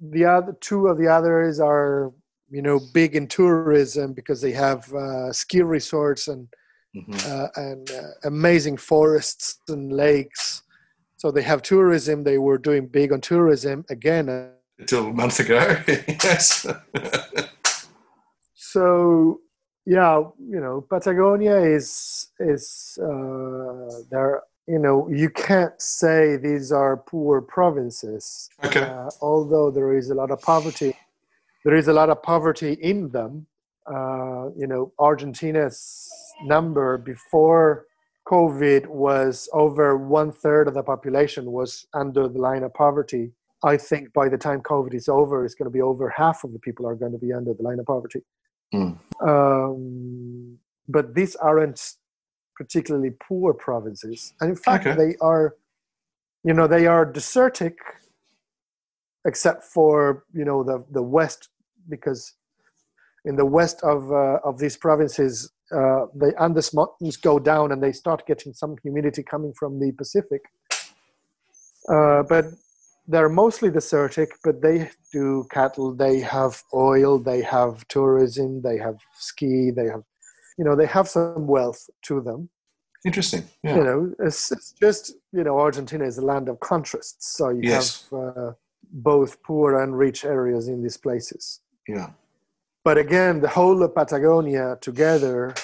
[0.00, 2.12] the other two of the others are,
[2.50, 6.48] you know, big in tourism because they have uh, ski resorts and
[6.94, 7.12] mm-hmm.
[7.32, 10.62] uh, and uh, amazing forests and lakes.
[11.16, 12.22] So they have tourism.
[12.22, 14.28] They were doing big on tourism again.
[14.28, 14.48] Uh,
[14.78, 16.66] Until a month ago, yes
[18.74, 19.40] so
[19.86, 20.16] yeah
[20.54, 21.86] you know patagonia is
[22.40, 28.80] is uh, there you know you can't say these are poor provinces okay.
[28.80, 30.92] uh, although there is a lot of poverty
[31.64, 33.46] there is a lot of poverty in them
[33.94, 35.78] uh, you know argentina's
[36.42, 37.86] number before
[38.26, 43.30] covid was over one third of the population was under the line of poverty
[43.62, 46.52] i think by the time covid is over it's going to be over half of
[46.52, 48.22] the people are going to be under the line of poverty
[48.74, 48.98] Mm.
[49.20, 50.58] Um,
[50.88, 51.80] but these aren't
[52.56, 54.96] particularly poor provinces, and in fact, okay.
[54.96, 55.56] they are,
[56.44, 57.78] you know, they are desertic,
[59.26, 61.50] except for you know the the west,
[61.88, 62.34] because
[63.24, 67.82] in the west of uh, of these provinces, uh, the Andes mountains go down and
[67.82, 70.42] they start getting some humidity coming from the Pacific.
[71.88, 72.46] Uh, but
[73.06, 75.94] they're mostly desertic, but they do cattle.
[75.94, 77.18] They have oil.
[77.18, 78.62] They have tourism.
[78.62, 79.70] They have ski.
[79.70, 80.02] They have,
[80.58, 82.48] you know, they have some wealth to them.
[83.04, 83.44] Interesting.
[83.62, 83.76] Yeah.
[83.76, 87.36] You know, it's, it's just you know, Argentina is a land of contrasts.
[87.36, 88.08] So you yes.
[88.10, 88.52] have uh,
[88.90, 91.60] both poor and rich areas in these places.
[91.86, 92.10] Yeah.
[92.84, 95.54] But again, the whole of Patagonia together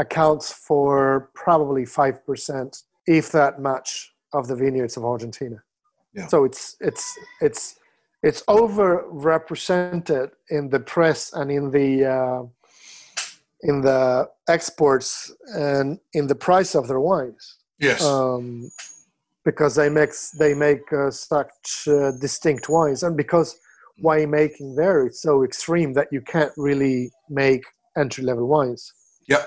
[0.00, 5.62] accounts for probably five percent, if that much, of the vineyards of Argentina.
[6.14, 6.26] Yeah.
[6.26, 7.76] So it's it's it's
[8.22, 12.42] it's overrepresented in the press and in the uh,
[13.62, 17.58] in the exports and in the price of their wines.
[17.78, 18.04] Yes.
[18.04, 18.70] Um,
[19.44, 23.56] because they make they make uh, such uh, distinct wines, and because
[24.00, 27.64] wine making there is so extreme that you can't really make
[27.96, 28.92] entry level wines.
[29.28, 29.44] Yeah.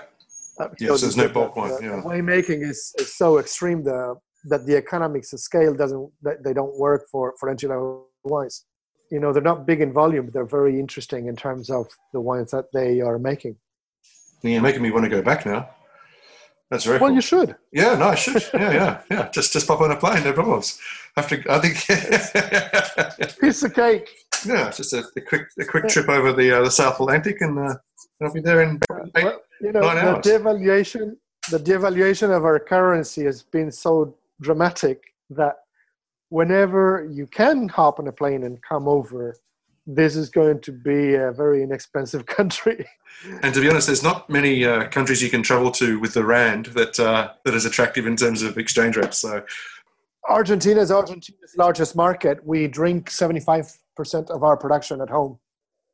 [0.59, 1.71] Uh, yes, there's no bulk wine.
[1.71, 2.01] The, yeah.
[2.01, 3.83] wine making is, is so extreme.
[3.83, 4.15] The
[4.45, 8.65] that the economics of scale doesn't that they don't work for for entry level wines.
[9.11, 12.21] You know, they're not big in volume, but they're very interesting in terms of the
[12.21, 13.57] wines that they are making.
[14.41, 15.69] You're making me want to go back now.
[16.69, 17.09] That's very well.
[17.09, 17.15] Cool.
[17.15, 17.55] You should.
[17.73, 18.41] Yeah, no, I should.
[18.53, 19.29] Yeah, yeah, yeah.
[19.29, 20.79] Just just pop on a plane, no problems.
[21.17, 21.51] I Have to.
[21.51, 24.09] I think piece of cake.
[24.45, 27.57] Yeah, just a, a quick a quick trip over the uh, the South Atlantic, and
[27.59, 27.75] uh,
[28.21, 28.79] I'll be there in
[29.15, 30.25] eight, well, you know, nine the hours.
[30.25, 31.17] devaluation
[31.49, 35.55] the devaluation of our currency has been so dramatic that
[36.29, 39.35] whenever you can hop on a plane and come over,
[39.87, 42.87] this is going to be a very inexpensive country.
[43.41, 46.23] And to be honest, there's not many uh, countries you can travel to with the
[46.23, 49.17] rand that uh, that is attractive in terms of exchange rates.
[49.17, 49.43] So,
[50.29, 52.45] Argentina is Argentina's largest market.
[52.45, 55.39] We drink 75% of our production at home.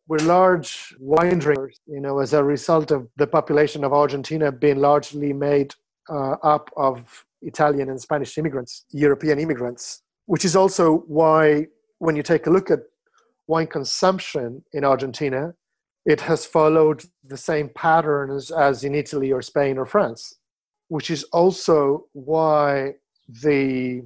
[0.08, 4.78] We're large wine drinkers, you know, as a result of the population of Argentina being
[4.78, 5.74] largely made
[6.10, 11.68] uh, up of Italian and Spanish immigrants, European immigrants, which is also why
[12.00, 12.80] when you take a look at
[13.48, 15.54] wine consumption in Argentina,
[16.06, 20.36] it has followed the same patterns as in Italy or Spain or France,
[20.88, 22.94] which is also why
[23.28, 24.04] the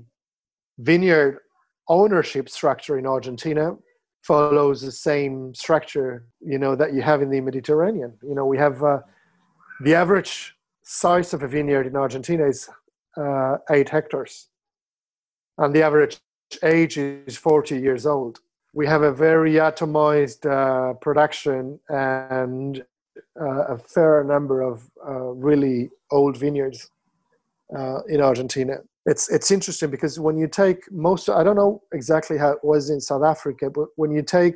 [0.80, 1.40] vineyard
[1.88, 3.76] ownership structure in Argentina
[4.24, 8.14] follows the same structure, you know, that you have in the Mediterranean.
[8.22, 9.00] You know, we have uh,
[9.82, 12.70] the average size of a vineyard in Argentina is
[13.18, 14.48] uh, eight hectares,
[15.58, 16.20] and the average
[16.64, 18.42] age is 40 years old
[18.74, 22.84] we have a very atomized uh, production and
[23.40, 26.90] uh, a fair number of uh, really old vineyards
[27.76, 28.78] uh, in Argentina.
[29.06, 32.90] It's it's interesting because when you take most, I don't know exactly how it was
[32.90, 34.56] in South Africa, but when you take,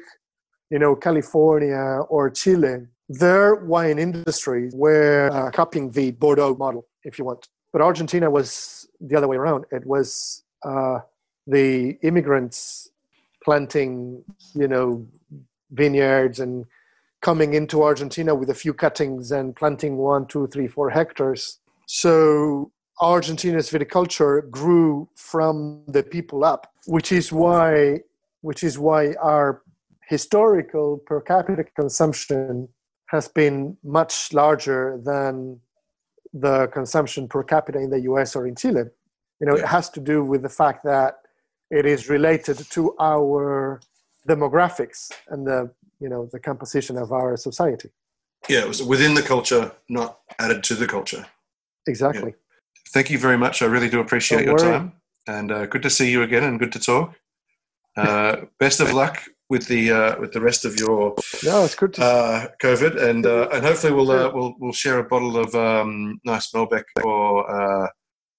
[0.69, 7.17] you know, California or Chile, their wine industries were uh, copying the Bordeaux model, if
[7.17, 7.47] you want.
[7.73, 9.65] But Argentina was the other way around.
[9.71, 10.99] It was uh,
[11.47, 12.89] the immigrants
[13.43, 14.23] planting,
[14.53, 15.05] you know,
[15.71, 16.65] vineyards and
[17.21, 21.59] coming into Argentina with a few cuttings and planting one, two, three, four hectares.
[21.87, 27.99] So Argentina's viticulture grew from the people up, which is why,
[28.41, 29.61] which is why our
[30.07, 32.69] historical per capita consumption
[33.07, 35.59] has been much larger than
[36.33, 38.83] the consumption per capita in the US or in Chile.
[39.39, 41.15] You know, it has to do with the fact that
[41.69, 43.81] it is related to our
[44.27, 47.89] demographics and the you know the composition of our society
[48.49, 51.25] yeah it was within the culture not added to the culture
[51.87, 52.44] exactly yeah.
[52.93, 54.93] Thank you very much i really do appreciate your time
[55.27, 57.15] and uh, good to see you again and good to talk
[57.97, 61.93] uh, best of luck with the uh, with the rest of your no, it's good
[61.93, 65.53] to uh, COVID, and uh, and hopefully we'll uh, we'll we'll share a bottle of
[65.53, 67.87] um, nice Malbec or uh,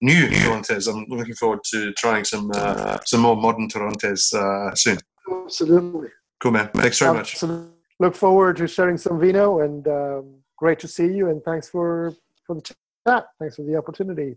[0.00, 0.92] new Torrontés.
[0.92, 4.98] I'm looking forward to trying some uh, some more modern Torrontés uh, soon.
[5.44, 6.08] Absolutely.
[6.40, 6.70] Cool, man.
[6.74, 7.34] Thanks very much.
[7.34, 7.70] Absolutely.
[8.00, 11.30] Look forward to sharing some vino, and um, great to see you.
[11.30, 12.14] And thanks for
[12.46, 12.62] for the
[13.06, 13.26] chat.
[13.38, 14.34] Thanks for the opportunity.